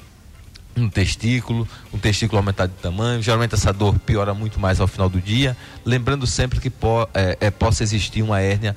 no 0.80 0.90
testículo, 0.90 1.68
um 1.94 1.98
testículo 1.98 2.40
aumentado 2.40 2.72
de 2.72 2.82
tamanho. 2.82 3.22
Geralmente 3.22 3.56
essa 3.56 3.72
dor 3.72 3.98
piora 4.00 4.34
muito 4.34 4.60
mais 4.60 4.80
ao 4.80 4.88
final 4.88 5.10
do 5.10 5.22
dia. 5.22 5.56
Lembrando 5.86 6.26
sempre 6.26 6.60
que 6.60 6.70
po, 6.70 7.08
é, 7.14 7.38
é, 7.40 7.52
possa 7.52 7.84
existir 7.84 8.22
uma 8.22 8.40
hérnia 8.40 8.76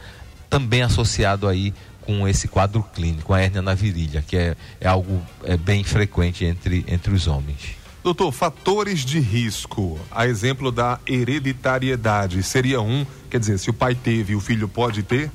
também 0.51 0.83
associado 0.83 1.49
aí 1.49 1.73
com 2.03 2.27
esse 2.27 2.49
quadro 2.49 2.83
clínico, 2.95 3.33
a 3.33 3.41
hérnia 3.41 3.63
na 3.63 3.75
virilha, 3.75 4.23
que 4.27 4.37
é, 4.37 4.57
é 4.81 4.89
algo 4.89 5.23
é, 5.45 5.57
bem 5.57 5.85
frequente 5.85 6.45
entre, 6.45 6.85
entre 6.89 7.15
os 7.15 7.27
homens. 7.27 7.77
Doutor, 8.03 8.33
fatores 8.33 9.05
de 9.05 9.21
risco, 9.21 9.99
a 10.11 10.27
exemplo 10.27 10.73
da 10.73 10.99
hereditariedade, 11.07 12.43
seria 12.43 12.81
um, 12.81 13.07
quer 13.31 13.39
dizer, 13.39 13.59
se 13.59 13.71
o 13.71 13.73
pai 13.73 13.95
teve, 13.95 14.35
o 14.35 14.41
filho 14.41 14.69
pode 14.69 15.05
ter? 15.05 15.31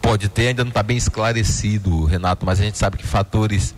Pode 0.00 0.30
ter, 0.30 0.48
ainda 0.48 0.64
não 0.64 0.70
está 0.70 0.82
bem 0.82 0.96
esclarecido, 0.96 2.06
Renato, 2.06 2.46
mas 2.46 2.58
a 2.58 2.64
gente 2.64 2.78
sabe 2.78 2.96
que 2.96 3.06
fatores 3.06 3.74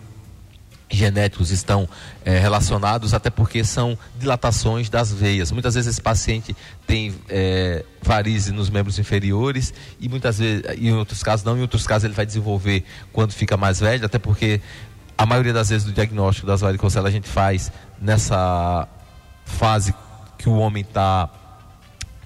genéticos 0.95 1.51
estão 1.51 1.87
é, 2.23 2.37
relacionados, 2.37 3.13
até 3.13 3.29
porque 3.29 3.63
são 3.63 3.97
dilatações 4.17 4.89
das 4.89 5.11
veias. 5.11 5.51
Muitas 5.51 5.73
vezes 5.73 5.93
esse 5.93 6.01
paciente 6.01 6.55
tem 6.85 7.13
é, 7.29 7.83
varize 8.01 8.51
nos 8.51 8.69
membros 8.69 8.99
inferiores 8.99 9.73
e 9.99 10.07
muitas 10.07 10.37
vezes, 10.39 10.63
em 10.77 10.93
outros 10.93 11.23
casos 11.23 11.43
não, 11.43 11.57
em 11.57 11.61
outros 11.61 11.87
casos 11.87 12.05
ele 12.05 12.13
vai 12.13 12.25
desenvolver 12.25 12.83
quando 13.11 13.31
fica 13.31 13.57
mais 13.57 13.79
velho, 13.79 14.05
até 14.05 14.19
porque 14.19 14.61
a 15.17 15.25
maioria 15.25 15.53
das 15.53 15.69
vezes 15.69 15.85
do 15.85 15.91
diagnóstico 15.91 16.47
das 16.47 16.61
varicocelas 16.61 17.09
a 17.09 17.11
gente 17.11 17.27
faz 17.27 17.71
nessa 17.99 18.87
fase 19.45 19.93
que 20.37 20.49
o 20.49 20.57
homem 20.57 20.81
está 20.81 21.29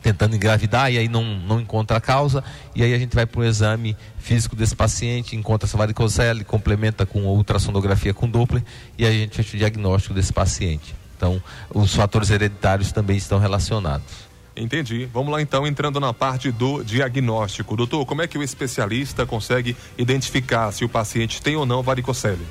tentando 0.01 0.35
engravidar 0.35 0.91
e 0.91 0.97
aí 0.97 1.07
não, 1.07 1.23
não 1.23 1.59
encontra 1.59 1.97
a 1.97 2.01
causa, 2.01 2.43
e 2.75 2.83
aí 2.83 2.93
a 2.93 2.99
gente 2.99 3.15
vai 3.15 3.25
para 3.25 3.41
o 3.41 3.43
exame 3.43 3.95
físico 4.17 4.55
desse 4.55 4.75
paciente, 4.75 5.35
encontra 5.35 5.67
essa 5.67 5.77
varicocele, 5.77 6.43
complementa 6.43 7.05
com 7.05 7.23
ultrassonografia 7.25 8.13
com 8.13 8.29
Doppler 8.29 8.63
e 8.97 9.05
aí 9.05 9.15
a 9.15 9.19
gente 9.19 9.35
faz 9.35 9.53
o 9.53 9.57
diagnóstico 9.57 10.13
desse 10.13 10.33
paciente. 10.33 10.95
Então, 11.15 11.41
os 11.73 11.95
fatores 11.95 12.29
hereditários 12.29 12.91
também 12.91 13.17
estão 13.17 13.39
relacionados. 13.39 14.27
Entendi. 14.55 15.07
Vamos 15.13 15.31
lá 15.31 15.41
então, 15.41 15.67
entrando 15.67 15.99
na 15.99 16.13
parte 16.13 16.51
do 16.51 16.83
diagnóstico. 16.83 17.75
Doutor, 17.75 18.05
como 18.05 18.21
é 18.21 18.27
que 18.27 18.37
o 18.37 18.43
especialista 18.43 19.25
consegue 19.25 19.75
identificar 19.97 20.71
se 20.71 20.83
o 20.83 20.89
paciente 20.89 21.41
tem 21.41 21.55
ou 21.55 21.65
não 21.65 21.83
varicocele? 21.83 22.45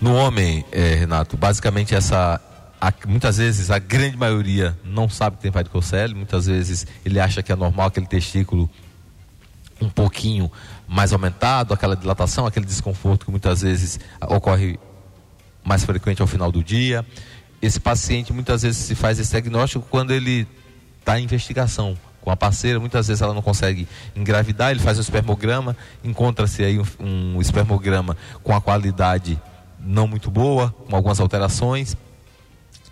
No 0.00 0.14
homem, 0.14 0.64
é, 0.72 0.94
Renato, 0.94 1.36
basicamente 1.36 1.94
essa 1.94 2.40
a, 2.80 2.92
muitas 3.06 3.38
vezes 3.38 3.70
a 3.70 3.78
grande 3.78 4.16
maioria 4.16 4.76
não 4.84 5.08
sabe 5.08 5.36
que 5.36 5.42
tem 5.42 5.50
varicocele, 5.50 6.14
muitas 6.14 6.46
vezes 6.46 6.86
ele 7.04 7.18
acha 7.18 7.42
que 7.42 7.50
é 7.50 7.56
normal 7.56 7.88
aquele 7.88 8.06
testículo 8.06 8.70
um 9.80 9.88
pouquinho 9.88 10.50
mais 10.86 11.12
aumentado, 11.12 11.74
aquela 11.74 11.96
dilatação, 11.96 12.46
aquele 12.46 12.66
desconforto 12.66 13.26
que 13.26 13.30
muitas 13.30 13.62
vezes 13.62 13.98
ocorre 14.22 14.78
mais 15.64 15.84
frequente 15.84 16.20
ao 16.20 16.26
final 16.26 16.50
do 16.50 16.62
dia. 16.62 17.04
Esse 17.60 17.78
paciente 17.78 18.32
muitas 18.32 18.62
vezes 18.62 18.78
se 18.78 18.94
faz 18.94 19.18
esse 19.18 19.30
diagnóstico 19.30 19.86
quando 19.88 20.12
ele 20.12 20.46
está 21.00 21.18
em 21.18 21.24
investigação 21.24 21.96
com 22.20 22.30
a 22.30 22.36
parceira, 22.36 22.80
muitas 22.80 23.06
vezes 23.06 23.22
ela 23.22 23.32
não 23.32 23.42
consegue 23.42 23.88
engravidar, 24.14 24.70
ele 24.70 24.80
faz 24.80 24.98
um 24.98 25.00
espermograma, 25.00 25.76
encontra-se 26.04 26.64
aí 26.64 26.78
um, 26.78 26.84
um 27.00 27.40
espermograma 27.40 28.16
com 28.42 28.54
a 28.54 28.60
qualidade 28.60 29.40
não 29.80 30.08
muito 30.08 30.30
boa, 30.30 30.74
com 30.88 30.94
algumas 30.94 31.20
alterações 31.20 31.96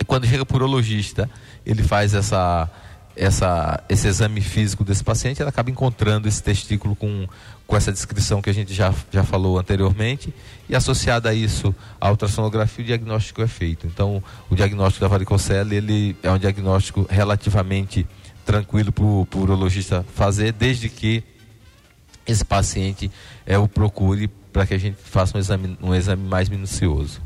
quando 0.05 0.27
chega 0.27 0.45
para 0.45 0.55
o 0.55 0.59
urologista, 0.59 1.31
ele 1.65 1.83
faz 1.83 2.15
essa, 2.15 2.71
essa, 3.17 3.83
esse 3.89 4.07
exame 4.07 4.41
físico 4.41 4.85
desse 4.85 5.03
paciente, 5.03 5.41
ele 5.41 5.49
acaba 5.49 5.71
encontrando 5.71 6.29
esse 6.29 6.43
testículo 6.43 6.95
com, 6.95 7.27
com 7.67 7.77
essa 7.77 7.91
descrição 7.91 8.43
que 8.43 8.51
a 8.51 8.53
gente 8.53 8.75
já, 8.75 8.93
já 9.11 9.25
falou 9.25 9.59
anteriormente, 9.59 10.33
e 10.69 10.77
associado 10.77 11.29
a 11.29 11.35
isso, 11.35 11.75
a 12.01 12.11
ultrassonografia, 12.11 12.85
o 12.85 12.87
diagnóstico 12.87 13.43
é 13.43 13.47
feito. 13.47 13.87
Então, 13.87 14.23
o 14.51 14.55
diagnóstico 14.55 15.01
da 15.01 15.09
varicocele, 15.09 15.77
ele 15.77 16.17
é 16.23 16.31
um 16.31 16.39
diagnóstico 16.39 17.07
relativamente 17.09 18.07
tranquilo 18.45 18.93
para 18.93 19.05
o 19.05 19.27
urologista 19.35 20.05
fazer, 20.15 20.53
desde 20.53 20.89
que 20.89 21.25
esse 22.27 22.45
paciente 22.45 23.11
é, 23.47 23.57
o 23.57 23.69
procure 23.69 24.29
para 24.53 24.67
que 24.67 24.75
a 24.75 24.79
gente 24.79 24.97
faça 25.03 25.37
um 25.37 25.41
exame, 25.41 25.79
um 25.83 25.95
exame 25.95 26.27
mais 26.27 26.49
minucioso. 26.49 27.21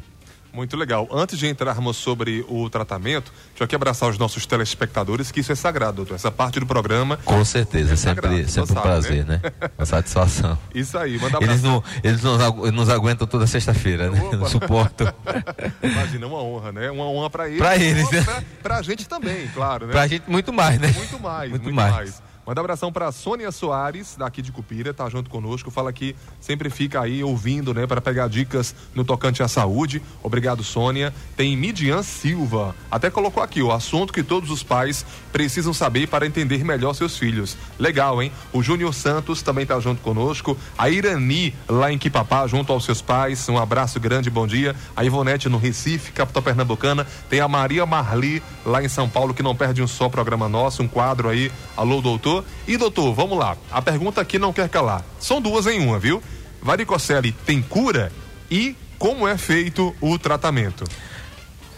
Muito 0.52 0.76
legal. 0.76 1.08
Antes 1.12 1.38
de 1.38 1.46
entrarmos 1.46 1.96
sobre 1.96 2.44
o 2.48 2.68
tratamento, 2.68 3.32
deixa 3.48 3.62
eu 3.62 3.64
aqui 3.64 3.74
abraçar 3.74 4.08
os 4.08 4.18
nossos 4.18 4.46
telespectadores, 4.46 5.30
que 5.30 5.40
isso 5.40 5.52
é 5.52 5.54
sagrado, 5.54 5.96
doutor. 5.96 6.14
Essa 6.14 6.30
parte 6.30 6.58
do 6.58 6.66
programa. 6.66 7.16
Com 7.24 7.44
certeza, 7.44 7.94
é 7.94 7.96
sempre, 7.96 8.22
sagrado, 8.22 8.48
sempre 8.48 8.72
um 8.72 8.74
sabe, 8.74 8.80
prazer, 8.80 9.26
né? 9.26 9.40
né? 9.42 9.52
Uma 9.78 9.86
satisfação. 9.86 10.58
Isso 10.74 10.96
aí, 10.98 11.18
manda 11.18 11.36
abraço. 11.36 11.52
Eles, 11.52 11.62
não, 11.62 11.84
eles 12.02 12.22
nos, 12.22 12.72
nos 12.72 12.88
aguentam 12.88 13.26
toda 13.26 13.46
sexta-feira, 13.46 14.10
né? 14.10 14.20
Não 14.32 14.46
suportam. 14.46 15.12
Imagina, 15.82 16.26
uma 16.26 16.42
honra, 16.42 16.72
né? 16.72 16.90
Uma 16.90 17.04
honra 17.04 17.30
para 17.30 17.48
eles. 17.48 17.58
Para 17.58 17.76
eles, 17.76 18.10
né? 18.10 18.22
Pra, 18.22 18.42
pra 18.62 18.82
gente 18.82 19.08
também, 19.08 19.48
claro, 19.48 19.86
né? 19.86 19.92
Pra 19.92 20.06
gente 20.06 20.24
muito 20.28 20.52
mais, 20.52 20.78
né? 20.78 20.92
Muito 20.96 21.20
mais, 21.20 21.50
muito, 21.50 21.62
muito 21.62 21.74
mais. 21.74 21.94
mais. 21.94 22.29
Manda 22.50 22.62
um 22.62 22.64
abração 22.64 22.90
para 22.90 23.12
Sônia 23.12 23.52
Soares, 23.52 24.16
daqui 24.18 24.42
de 24.42 24.50
Cupira, 24.50 24.92
tá 24.92 25.08
junto 25.08 25.30
conosco. 25.30 25.70
Fala 25.70 25.92
que 25.92 26.16
sempre 26.40 26.68
fica 26.68 27.00
aí 27.00 27.22
ouvindo, 27.22 27.72
né, 27.72 27.86
para 27.86 28.00
pegar 28.00 28.26
dicas 28.26 28.74
no 28.92 29.04
tocante 29.04 29.40
à 29.40 29.46
saúde. 29.46 30.02
Obrigado, 30.20 30.64
Sônia. 30.64 31.14
Tem 31.36 31.56
Midian 31.56 32.02
Silva, 32.02 32.74
até 32.90 33.08
colocou 33.08 33.40
aqui 33.40 33.62
o 33.62 33.70
assunto 33.70 34.12
que 34.12 34.24
todos 34.24 34.50
os 34.50 34.64
pais 34.64 35.06
precisam 35.32 35.72
saber 35.72 36.08
para 36.08 36.26
entender 36.26 36.64
melhor 36.64 36.92
seus 36.92 37.16
filhos. 37.16 37.56
Legal, 37.78 38.20
hein? 38.20 38.32
O 38.52 38.64
Júnior 38.64 38.92
Santos 38.94 39.42
também 39.42 39.64
tá 39.64 39.78
junto 39.78 40.02
conosco. 40.02 40.58
A 40.76 40.90
Irani, 40.90 41.54
lá 41.68 41.92
em 41.92 41.98
Quipapá, 41.98 42.48
junto 42.48 42.72
aos 42.72 42.84
seus 42.84 43.00
pais. 43.00 43.48
Um 43.48 43.58
abraço 43.58 44.00
grande, 44.00 44.28
bom 44.28 44.48
dia. 44.48 44.74
A 44.96 45.04
Ivonete 45.04 45.48
no 45.48 45.56
Recife, 45.56 46.10
capital 46.10 46.42
pernambucana. 46.42 47.06
Tem 47.28 47.38
a 47.38 47.46
Maria 47.46 47.86
Marli, 47.86 48.42
lá 48.66 48.82
em 48.82 48.88
São 48.88 49.08
Paulo, 49.08 49.32
que 49.32 49.40
não 49.40 49.54
perde 49.54 49.80
um 49.80 49.86
só 49.86 50.08
programa 50.08 50.48
nosso, 50.48 50.82
um 50.82 50.88
quadro 50.88 51.28
aí. 51.28 51.52
Alô, 51.76 52.00
doutor. 52.00 52.39
E 52.66 52.76
doutor, 52.76 53.14
vamos 53.14 53.38
lá. 53.38 53.56
A 53.70 53.80
pergunta 53.80 54.20
aqui 54.20 54.38
não 54.38 54.52
quer 54.52 54.68
calar. 54.68 55.04
São 55.18 55.40
duas 55.40 55.66
em 55.66 55.80
uma, 55.80 55.98
viu? 55.98 56.22
Varicocele 56.62 57.32
tem 57.32 57.62
cura 57.62 58.12
e 58.50 58.76
como 58.98 59.26
é 59.26 59.38
feito 59.38 59.94
o 60.00 60.18
tratamento? 60.18 60.84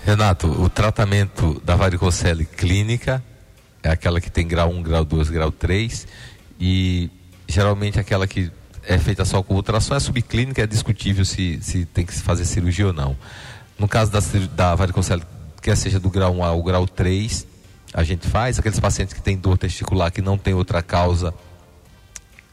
Renato, 0.04 0.48
o 0.48 0.68
tratamento 0.68 1.62
da 1.64 1.76
varicocele 1.76 2.44
clínica 2.44 3.22
é 3.82 3.90
aquela 3.90 4.20
que 4.20 4.30
tem 4.30 4.46
grau 4.46 4.70
1, 4.70 4.82
grau 4.82 5.04
2, 5.04 5.30
grau 5.30 5.52
3 5.52 6.06
e 6.58 7.08
geralmente 7.46 8.00
aquela 8.00 8.26
que 8.26 8.50
é 8.84 8.98
feita 8.98 9.24
só 9.24 9.42
com 9.42 9.54
ultrassom 9.54 9.94
é 9.94 10.00
subclínica, 10.00 10.62
é 10.62 10.66
discutível 10.66 11.24
se, 11.24 11.60
se 11.62 11.84
tem 11.84 12.04
que 12.04 12.12
fazer 12.12 12.44
cirurgia 12.44 12.88
ou 12.88 12.92
não. 12.92 13.16
No 13.78 13.86
caso 13.86 14.10
da, 14.10 14.20
da 14.54 14.74
varicocele, 14.74 15.22
quer 15.60 15.76
seja 15.76 16.00
do 16.00 16.10
grau 16.10 16.34
1 16.34 16.44
ao 16.44 16.62
grau 16.62 16.86
3, 16.86 17.46
a 17.92 18.02
gente 18.02 18.26
faz. 18.28 18.58
Aqueles 18.58 18.80
pacientes 18.80 19.14
que 19.14 19.20
têm 19.20 19.36
dor 19.36 19.58
testicular 19.58 20.10
que 20.10 20.22
não 20.22 20.38
tem 20.38 20.54
outra 20.54 20.82
causa 20.82 21.34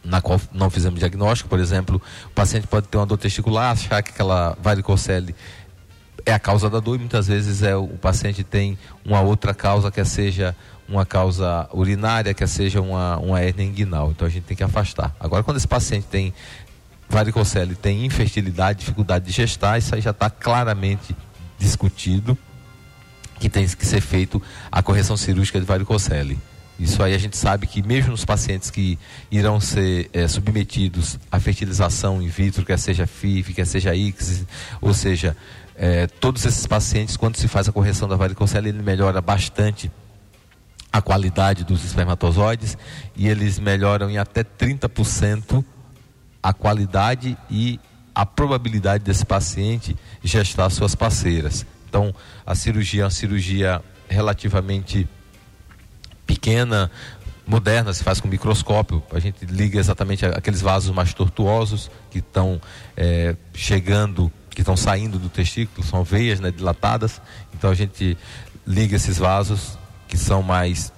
na 0.04 0.22
qual 0.22 0.40
não 0.54 0.70
fizemos 0.70 1.00
diagnóstico, 1.00 1.50
por 1.50 1.60
exemplo, 1.60 2.02
o 2.26 2.30
paciente 2.30 2.68
pode 2.68 2.88
ter 2.88 2.98
uma 2.98 3.06
dor 3.06 3.18
testicular, 3.18 3.72
achar 3.72 4.02
que 4.02 4.12
aquela 4.12 4.58
varicocele 4.62 5.36
é 6.26 6.34
a 6.34 6.40
causa 6.40 6.70
da 6.70 6.80
dor 6.80 6.96
e 6.96 7.00
muitas 7.00 7.28
vezes 7.28 7.62
é 7.64 7.76
o 7.76 7.88
paciente 7.88 8.44
tem 8.44 8.78
uma 9.04 9.22
outra 9.22 9.54
causa, 9.54 9.92
quer 9.92 10.06
seja 10.06 10.56
uma 10.88 11.06
causa 11.06 11.70
urinária, 11.74 12.34
quer 12.34 12.48
seja 12.48 12.82
uma, 12.82 13.18
uma 13.18 13.44
hernia 13.44 13.66
inguinal. 13.66 14.12
Então 14.12 14.28
a 14.28 14.30
gente 14.30 14.44
tem 14.44 14.58
que 14.58 14.64
afastar. 14.64 15.16
Agora, 15.20 15.44
quando 15.44 15.58
esse 15.58 15.68
paciente 15.68 16.08
tem 16.08 16.34
varicocele, 17.10 17.76
tem 17.76 18.06
infertilidade, 18.06 18.80
dificuldade 18.80 19.26
de 19.26 19.32
gestar, 19.32 19.78
isso 19.78 19.94
aí 19.94 20.02
já 20.02 20.12
está 20.12 20.30
claramente 20.30 21.16
discutido 21.58 22.38
que 23.40 23.50
tem 23.50 23.68
que 23.68 23.86
ser 23.86 24.02
feito 24.02 24.42
a 24.72 24.82
correção 24.84 25.16
cirúrgica 25.16 25.60
de 25.60 25.66
varicocele. 25.66 26.38
Isso 26.80 27.04
aí 27.04 27.14
a 27.14 27.18
gente 27.18 27.36
sabe 27.36 27.68
que 27.68 27.82
mesmo 27.82 28.12
nos 28.12 28.24
pacientes 28.24 28.72
que 28.72 28.98
irão 29.30 29.60
ser 29.60 30.10
é, 30.14 30.28
submetidos 30.28 31.20
à 31.30 31.40
fertilização 31.40 32.22
in 32.22 32.30
vitro, 32.30 32.66
quer 32.66 32.80
seja 32.80 33.06
FIV, 33.06 33.54
quer 33.54 33.68
seja 33.68 33.94
ICSI, 33.94 34.48
ou 34.80 34.94
seja, 34.94 35.36
é, 35.76 36.08
todos 36.08 36.46
esses 36.46 36.66
pacientes, 36.66 37.18
quando 37.18 37.36
se 37.36 37.48
faz 37.50 37.68
a 37.68 37.72
correção 37.72 38.08
da 38.08 38.16
varicocele, 38.16 38.70
ele 38.70 38.82
melhora 38.82 39.20
bastante 39.20 39.92
a 40.92 41.02
qualidade 41.02 41.64
dos 41.64 41.84
espermatozoides 41.84 42.78
e 43.16 43.28
eles 43.28 43.60
melhoram 43.60 44.10
em 44.10 44.18
até 44.18 44.44
30% 44.44 45.64
a 46.42 46.54
qualidade 46.54 47.38
e 47.50 47.80
a 48.16 48.26
probabilidade 48.26 49.04
desse 49.04 49.26
paciente 49.26 49.96
gestar 50.24 50.70
suas 50.70 50.96
parceiras. 50.96 51.66
Então, 51.90 52.14
a 52.46 52.54
cirurgia 52.54 53.02
é 53.02 53.06
uma 53.06 53.10
cirurgia 53.10 53.82
relativamente 54.08 55.10
pequena, 56.26 56.92
moderna, 57.48 57.92
se 57.92 58.04
faz 58.04 58.22
com 58.22 58.28
microscópio. 58.28 59.02
A 59.12 59.18
gente 59.18 59.44
liga 59.46 59.80
exatamente 59.80 60.24
aqueles 60.24 60.62
vasos 60.62 60.94
mais 60.94 61.14
tortuosos 61.16 61.90
que 62.12 62.20
estão 62.20 62.62
é, 62.96 63.36
chegando, 63.56 64.32
que 64.52 64.62
estão 64.62 64.78
saindo 64.78 65.18
do 65.18 65.30
testículo, 65.30 65.86
são 65.86 66.04
veias 66.04 66.40
né, 66.40 66.52
dilatadas. 66.52 67.20
Então 67.56 67.72
a 67.72 67.74
gente 67.74 68.16
liga 68.68 68.96
esses 68.96 69.18
vasos 69.18 69.80
que 70.08 70.16
são 70.16 70.44
mais 70.44 70.94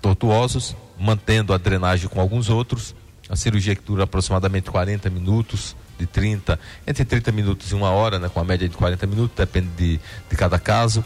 tortuosos, 0.00 0.74
mantendo 0.98 1.52
a 1.52 1.58
drenagem 1.58 2.08
com 2.08 2.18
alguns 2.18 2.48
outros. 2.48 2.94
A 3.28 3.36
cirurgia 3.36 3.76
que 3.76 3.82
dura 3.82 4.04
aproximadamente 4.04 4.70
40 4.70 5.10
minutos, 5.10 5.76
de 6.00 6.06
30, 6.06 6.58
entre 6.86 7.04
30 7.04 7.30
minutos 7.30 7.70
e 7.70 7.74
uma 7.74 7.90
hora, 7.90 8.18
né, 8.18 8.28
com 8.28 8.40
a 8.40 8.44
média 8.44 8.68
de 8.68 8.76
40 8.76 9.06
minutos, 9.06 9.36
depende 9.36 9.68
de, 9.76 10.00
de 10.28 10.36
cada 10.36 10.58
caso. 10.58 11.04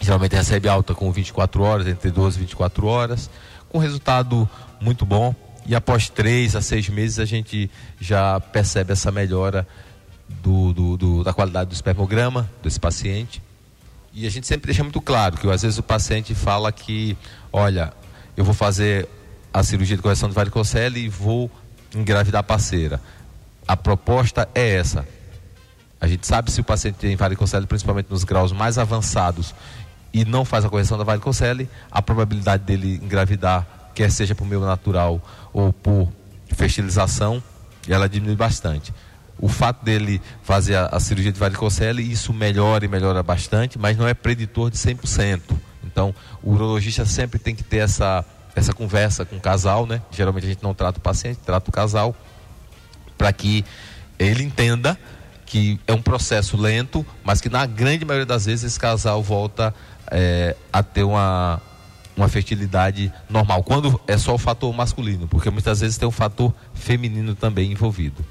Geralmente 0.00 0.34
recebe 0.34 0.68
alta 0.68 0.94
com 0.94 1.10
24 1.12 1.62
horas, 1.62 1.86
entre 1.86 2.10
12 2.10 2.36
e 2.36 2.40
24 2.40 2.86
horas, 2.86 3.30
com 3.68 3.78
resultado 3.78 4.48
muito 4.80 5.06
bom. 5.06 5.34
E 5.64 5.76
após 5.76 6.08
3 6.08 6.56
a 6.56 6.60
6 6.60 6.88
meses 6.88 7.18
a 7.20 7.24
gente 7.24 7.70
já 8.00 8.40
percebe 8.40 8.92
essa 8.92 9.12
melhora 9.12 9.66
do, 10.42 10.72
do, 10.72 10.96
do, 10.96 11.24
da 11.24 11.32
qualidade 11.32 11.70
do 11.70 11.74
espermograma 11.74 12.50
desse 12.62 12.80
paciente. 12.80 13.40
E 14.12 14.26
a 14.26 14.30
gente 14.30 14.46
sempre 14.46 14.66
deixa 14.66 14.82
muito 14.82 15.00
claro 15.00 15.36
que 15.36 15.48
às 15.48 15.62
vezes 15.62 15.78
o 15.78 15.82
paciente 15.82 16.34
fala 16.34 16.72
que, 16.72 17.16
olha, 17.52 17.92
eu 18.36 18.44
vou 18.44 18.52
fazer 18.52 19.08
a 19.54 19.62
cirurgia 19.62 19.96
de 19.96 20.02
correção 20.02 20.28
de 20.28 20.34
varicocele 20.34 21.00
e 21.00 21.08
vou 21.08 21.48
engravidar 21.94 22.40
a 22.40 22.42
parceira. 22.42 23.00
A 23.66 23.76
proposta 23.76 24.48
é 24.54 24.76
essa. 24.76 25.06
A 26.00 26.08
gente 26.08 26.26
sabe 26.26 26.50
se 26.50 26.60
o 26.60 26.64
paciente 26.64 26.96
tem 26.96 27.14
varicocele, 27.14 27.66
principalmente 27.66 28.10
nos 28.10 28.24
graus 28.24 28.50
mais 28.50 28.76
avançados, 28.76 29.54
e 30.12 30.24
não 30.24 30.44
faz 30.44 30.64
a 30.64 30.68
correção 30.68 30.98
da 30.98 31.04
varicocele, 31.04 31.68
a 31.90 32.02
probabilidade 32.02 32.64
dele 32.64 33.00
engravidar, 33.02 33.66
quer 33.94 34.10
seja 34.10 34.34
por 34.34 34.46
meio 34.46 34.60
natural 34.60 35.22
ou 35.52 35.72
por 35.72 36.08
fertilização, 36.48 37.42
ela 37.88 38.08
diminui 38.08 38.36
bastante. 38.36 38.92
O 39.38 39.48
fato 39.48 39.84
dele 39.84 40.20
fazer 40.42 40.76
a, 40.76 40.86
a 40.86 41.00
cirurgia 41.00 41.32
de 41.32 41.38
varicocele, 41.38 42.02
isso 42.02 42.32
melhora 42.32 42.84
e 42.84 42.88
melhora 42.88 43.22
bastante, 43.22 43.78
mas 43.78 43.96
não 43.96 44.06
é 44.06 44.14
preditor 44.14 44.70
de 44.70 44.76
100%. 44.76 45.40
Então, 45.84 46.14
o 46.42 46.52
urologista 46.52 47.04
sempre 47.04 47.38
tem 47.38 47.54
que 47.54 47.62
ter 47.62 47.78
essa, 47.78 48.24
essa 48.54 48.72
conversa 48.72 49.24
com 49.24 49.36
o 49.36 49.40
casal, 49.40 49.86
né? 49.86 50.00
Geralmente 50.10 50.44
a 50.44 50.48
gente 50.48 50.62
não 50.62 50.74
trata 50.74 50.98
o 50.98 51.02
paciente, 51.02 51.38
trata 51.44 51.70
o 51.70 51.72
casal, 51.72 52.14
para 53.22 53.32
que 53.32 53.64
ele 54.18 54.42
entenda 54.42 54.98
que 55.46 55.78
é 55.86 55.92
um 55.92 56.02
processo 56.02 56.56
lento, 56.56 57.06
mas 57.22 57.40
que 57.40 57.48
na 57.48 57.64
grande 57.64 58.04
maioria 58.04 58.26
das 58.26 58.46
vezes 58.46 58.64
esse 58.64 58.80
casal 58.80 59.22
volta 59.22 59.72
é, 60.10 60.56
a 60.72 60.82
ter 60.82 61.04
uma, 61.04 61.62
uma 62.16 62.28
fertilidade 62.28 63.12
normal, 63.30 63.62
quando 63.62 64.00
é 64.08 64.18
só 64.18 64.34
o 64.34 64.38
fator 64.38 64.74
masculino, 64.74 65.28
porque 65.28 65.50
muitas 65.50 65.78
vezes 65.78 65.96
tem 65.96 66.08
um 66.08 66.10
fator 66.10 66.52
feminino 66.74 67.36
também 67.36 67.70
envolvido. 67.70 68.26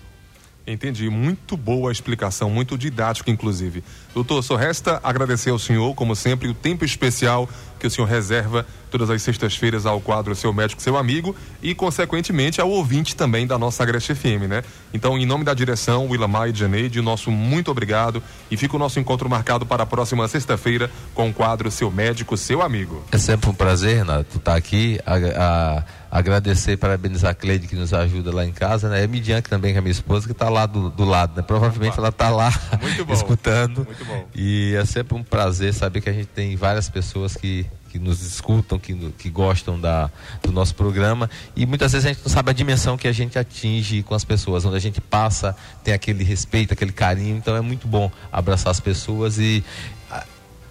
Entendi. 0.68 1.10
Muito 1.10 1.56
boa 1.56 1.90
a 1.90 1.92
explicação, 1.94 2.50
muito 2.50 2.78
didático, 2.78 3.30
inclusive. 3.30 3.82
Doutor, 4.14 4.44
só 4.44 4.58
resta 4.58 5.00
agradecer 5.02 5.52
ao 5.52 5.60
senhor, 5.60 5.96
como 5.96 6.18
sempre, 6.18 6.50
o 6.50 6.54
tempo 6.54 6.84
especial 6.84 7.50
que 7.82 7.88
o 7.88 7.90
senhor 7.90 8.08
reserva 8.08 8.66
todas 8.92 9.10
as 9.10 9.22
sextas-feiras 9.24 9.86
ao 9.86 10.00
quadro 10.00 10.36
Seu 10.36 10.54
Médico, 10.54 10.82
Seu 10.82 10.96
Amigo 10.98 11.36
e, 11.64 11.74
consequentemente, 11.74 12.62
ao 12.62 12.70
ouvinte 12.70 13.16
também 13.16 13.48
da 13.48 13.58
nossa 13.58 13.82
Agreste 13.82 14.14
FM, 14.14 14.48
né? 14.48 14.64
Então, 14.94 15.18
em 15.18 15.26
nome 15.26 15.44
da 15.44 15.54
direção, 15.54 16.08
Willamar 16.08 16.50
e 16.50 16.54
Janeide, 16.54 17.02
nosso 17.02 17.32
muito 17.32 17.72
obrigado 17.72 18.22
e 18.52 18.58
fica 18.58 18.76
o 18.76 18.80
nosso 18.80 19.00
encontro 19.00 19.28
marcado 19.28 19.66
para 19.66 19.84
a 19.84 19.86
próxima 19.86 20.28
sexta-feira 20.28 20.92
com 21.16 21.30
o 21.30 21.34
quadro 21.34 21.72
Seu 21.72 21.90
Médico, 21.90 22.38
Seu 22.38 22.62
Amigo. 22.62 23.04
É 23.12 23.18
sempre 23.18 23.50
um 23.50 23.54
prazer, 23.54 23.98
Renato, 23.98 24.38
estar 24.38 24.56
aqui. 24.56 25.00
A, 25.06 25.16
a, 25.16 25.84
agradecer 26.12 26.74
e 26.74 26.78
parabenizar 26.78 27.32
a 27.32 27.34
Cleide 27.34 27.68
que 27.68 27.76
nos 27.76 27.94
ajuda 27.94 28.36
lá 28.36 28.46
em 28.46 28.52
casa, 28.52 28.90
né? 28.90 29.02
E 29.02 29.06
a 29.06 29.08
Midian, 29.08 29.42
que 29.42 29.50
também 29.50 29.78
é 29.78 29.80
minha 29.80 29.92
esposa, 29.94 30.26
que 30.26 30.34
está 30.34 30.50
lá 30.50 30.66
do, 30.66 30.90
do, 30.90 31.06
lado, 31.06 31.38
né? 31.38 31.42
Provavelmente 31.42 31.98
ela 31.98 32.10
está 32.10 32.30
lá 32.30 32.52
escutando. 33.10 33.86
Muito 33.86 34.06
bom. 34.06 34.28
E 34.36 34.76
é 34.76 34.84
sempre 34.84 35.16
um 35.16 35.24
prazer 35.24 35.74
saber 35.74 36.02
que 36.02 36.10
a 36.10 36.14
gente 36.14 36.28
tem 36.28 36.58
várias 36.58 36.90
pessoas 36.90 37.38
que 37.38 37.66
que 37.92 38.00
nos 38.00 38.22
escutam, 38.22 38.80
que, 38.80 38.94
que 39.18 39.30
gostam 39.30 39.80
da, 39.80 40.10
do 40.42 40.52
nosso 40.52 40.74
programa. 40.74 41.30
E 41.56 41.66
muitas 41.66 41.92
vezes 41.92 42.06
a 42.06 42.14
gente 42.14 42.22
não 42.24 42.32
sabe 42.32 42.50
a 42.50 42.54
dimensão 42.54 42.98
que 42.98 43.08
a 43.08 43.12
gente 43.12 43.38
atinge 43.38 44.02
com 44.02 44.16
as 44.16 44.24
pessoas, 44.24 44.64
onde 44.64 44.78
a 44.78 44.80
gente 44.80 45.02
passa, 45.02 45.56
tem 45.84 45.94
aquele 45.94 46.24
respeito, 46.24 46.74
aquele 46.74 46.94
carinho. 46.94 47.36
Então 47.36 47.56
é 47.56 47.62
muito 47.62 47.88
bom 47.88 48.10
abraçar 48.32 48.72
as 48.72 48.80
pessoas 48.80 49.38
e 49.38 49.62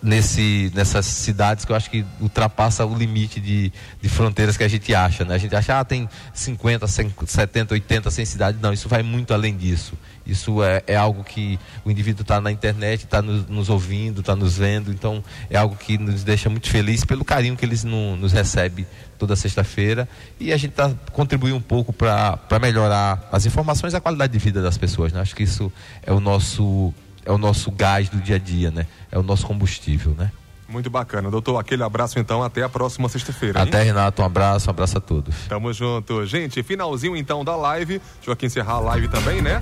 nesse, 0.03 0.71
nessas 0.75 1.07
cidades 1.07 1.65
que 1.65 1.73
eu 1.73 1.77
acho 1.77 1.91
que 1.91 2.05
ultrapassa 2.21 2.85
o 2.85 2.97
limite 2.97 3.41
de, 3.41 3.73
de 4.01 4.09
fronteiras 4.09 4.57
que 4.57 4.65
a 4.65 4.69
gente 4.69 4.95
acha. 4.95 5.25
Né? 5.25 5.35
A 5.35 5.39
gente 5.39 5.55
acha, 5.55 5.79
ah, 5.79 5.85
tem 5.85 6.09
50, 6.33 6.87
70, 6.87 7.75
80, 7.75 8.11
100 8.11 8.25
cidades. 8.25 8.61
Não, 8.61 8.73
isso 8.73 8.89
vai 8.89 9.03
muito 9.03 9.35
além 9.35 9.57
disso. 9.57 9.95
Isso 10.27 10.63
é, 10.63 10.83
é 10.87 10.97
algo 10.97 11.25
que 11.25 11.59
o 11.85 11.91
indivíduo 11.91 12.23
está 12.23 12.41
na 12.41 12.53
internet, 12.53 13.05
está 13.05 13.21
nos, 13.21 13.47
nos, 13.49 13.69
ouvindo, 13.69 14.21
está 14.21 14.37
nos 14.37 14.57
vendo. 14.57 14.91
Então, 14.91 15.23
é 15.49 15.57
algo 15.57 15.77
que 15.77 15.99
nos 15.99 16.23
deixa 16.23 16.49
muito 16.49 16.69
feliz 16.69 17.05
pelo 17.05 17.25
carinho 17.25 17.57
que 17.57 17.65
eles 17.65 17.85
no, 17.85 18.17
nos 18.17 18.33
recebem 18.33 18.87
toda 19.19 19.37
sexta-feira. 19.37 20.09
E 20.39 20.53
a 20.53 20.57
gente 20.57 20.71
está 20.71 20.91
contribuindo 21.13 21.57
um 21.57 21.61
pouco 21.61 21.93
para 21.93 22.59
melhorar 22.61 23.29
as 23.33 23.45
informações 23.45 23.93
e 23.93 23.97
a 23.97 24.01
qualidade 24.01 24.33
de 24.33 24.39
vida 24.39 24.63
das 24.63 24.79
pessoas. 24.79 25.13
Né? 25.13 25.21
Acho 25.21 25.35
que 25.35 25.43
isso 25.43 25.73
é 26.03 26.13
o 26.13 26.21
nosso 26.21 26.95
é 27.25 27.33
o 27.33 27.39
nosso 27.39 27.71
gás 27.71 28.09
do 28.09 28.19
dia 28.19 28.37
a 28.37 28.39
dia, 28.39 28.71
né? 28.71 28.87
É 29.11 29.19
o 29.19 29.23
nosso 29.23 29.47
combustível, 29.47 30.15
né? 30.17 30.31
Muito 30.71 30.89
bacana. 30.89 31.31
Doutor, 31.31 31.59
aquele 31.59 31.83
abraço 31.83 32.19
então, 32.19 32.43
até 32.43 32.63
a 32.63 32.69
próxima 32.69 33.09
sexta-feira. 33.09 33.61
Até, 33.61 33.83
Renato, 33.83 34.23
um 34.23 34.25
abraço, 34.25 34.69
um 34.69 34.71
abraço 34.71 34.99
a 34.99 35.01
todos. 35.01 35.35
Tamo 35.49 35.73
junto. 35.73 36.25
Gente, 36.27 36.63
finalzinho 36.63 37.17
então 37.17 37.45
da 37.45 37.57
live. 37.57 37.99
Deixa 37.99 38.29
eu 38.29 38.33
aqui 38.33 38.47
encerrar 38.47 38.75
a 38.75 38.81
live 38.81 39.09
também, 39.09 39.43
né? 39.43 39.59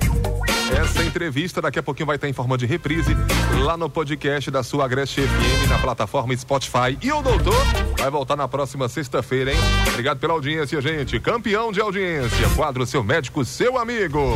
Essa 0.71 1.03
entrevista 1.03 1.61
daqui 1.63 1.79
a 1.79 1.83
pouquinho 1.83 2.05
vai 2.05 2.15
estar 2.15 2.29
em 2.29 2.33
forma 2.33 2.55
de 2.55 2.67
reprise 2.67 3.15
lá 3.63 3.75
no 3.75 3.89
podcast 3.89 4.51
da 4.51 4.61
sua 4.61 4.85
Agreste 4.85 5.21
FM, 5.21 5.67
na 5.67 5.79
plataforma 5.79 6.35
Spotify. 6.37 6.95
E 7.01 7.11
o 7.11 7.23
doutor 7.23 7.65
vai 7.97 8.11
voltar 8.11 8.35
na 8.35 8.47
próxima 8.47 8.87
sexta-feira, 8.87 9.51
hein? 9.51 9.59
Obrigado 9.87 10.19
pela 10.19 10.33
audiência, 10.33 10.79
gente. 10.79 11.19
Campeão 11.19 11.71
de 11.71 11.81
audiência. 11.81 12.47
Quadro 12.55 12.85
Seu 12.85 13.03
Médico, 13.03 13.43
Seu 13.43 13.79
Amigo. 13.79 14.35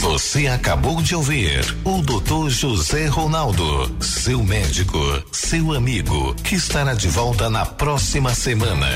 Você 0.00 0.46
acabou 0.46 1.02
de 1.02 1.14
ouvir 1.14 1.60
o 1.84 2.00
Dr. 2.00 2.48
José 2.48 3.06
Ronaldo, 3.06 3.94
seu 4.02 4.42
médico, 4.42 4.98
seu 5.30 5.74
amigo, 5.74 6.34
que 6.36 6.54
estará 6.54 6.94
de 6.94 7.06
volta 7.08 7.50
na 7.50 7.66
próxima 7.66 8.32
semana. 8.34 8.86